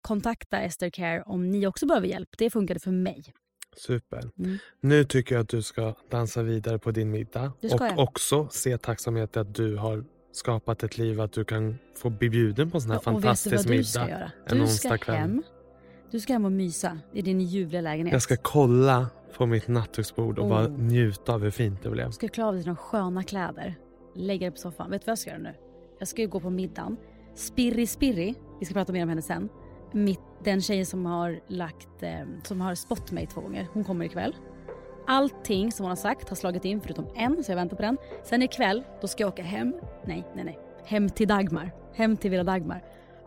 [0.00, 2.28] kontakta Ester Care om ni också behöver hjälp.
[2.38, 3.32] Det funkade för mig.
[3.76, 4.30] Super.
[4.38, 4.58] Mm.
[4.80, 7.52] Nu tycker jag att du ska dansa vidare på din middag.
[7.62, 7.98] Och jag.
[7.98, 12.70] också se tacksamhet att du har skapat ett liv att du kan få bli bjuden
[12.70, 14.10] på en sån här Ja, och vet du fantastisk vad du ska middag.
[14.10, 14.30] göra?
[14.48, 15.16] Du ska kväll.
[15.16, 15.42] hem.
[16.10, 18.12] Du ska hem och mysa i din ljuvliga lägenhet.
[18.12, 19.06] Jag ska kolla
[19.36, 20.78] på mitt nattduksbord och bara Oh.
[20.78, 22.06] njuta av hur fint det blev.
[22.06, 23.74] Du ska klä av dig dina sköna kläder.
[24.16, 24.90] Lägga dig på soffan.
[24.90, 25.54] Vet du vad jag ska göra nu?
[25.98, 26.96] Jag ska ju gå på middagen.
[27.34, 29.48] Spirri Spirri, vi ska prata mer om henne sen.
[29.92, 32.10] Mitt, den tjejen som har lagt, eh,
[32.44, 33.66] som har spott mig två gånger.
[33.72, 34.36] Hon kommer ikväll.
[35.06, 37.96] Allting som hon har sagt har slagit in förutom en, så jag väntar på den.
[38.24, 39.74] Sen ikväll, då ska jag åka hem.
[40.06, 40.58] Nej, nej, nej.
[40.84, 41.70] Hem till Dagmar.
[41.94, 42.84] Hem till Villa Dagmar.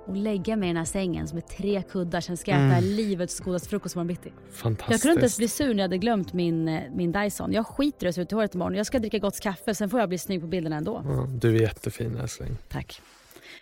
[0.08, 2.22] Och lägga mig i den här sängen som är tre kuddar.
[2.22, 2.84] Sen ska jag äta Mm.
[2.96, 4.34] livets godaste frukost imorgon bitti.
[4.52, 4.92] Fantastiskt.
[4.92, 7.54] Jag kunde inte ens bli sur när jag hade glömt min, eh, min Dyson.
[7.54, 8.76] Jag skiter i att se ut i håret imorgon.
[8.76, 11.02] Jag ska dricka gott kaffe, sen får jag bli snygg på bilderna ändå.
[11.06, 12.58] ja, du är jättefin älskling.
[12.70, 13.02] Tack.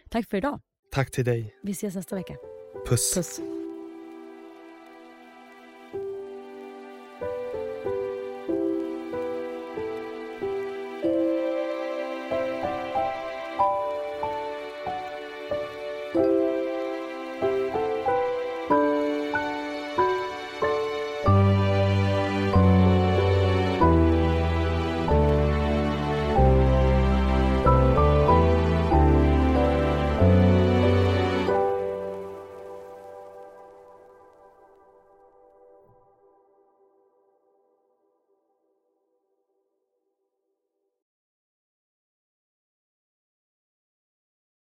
[0.09, 0.59] Tack för idag.
[0.91, 1.55] Tack till dig.
[1.63, 2.33] Vi ses nästa vecka.
[2.85, 3.13] Puss.
[3.13, 3.60] Puss.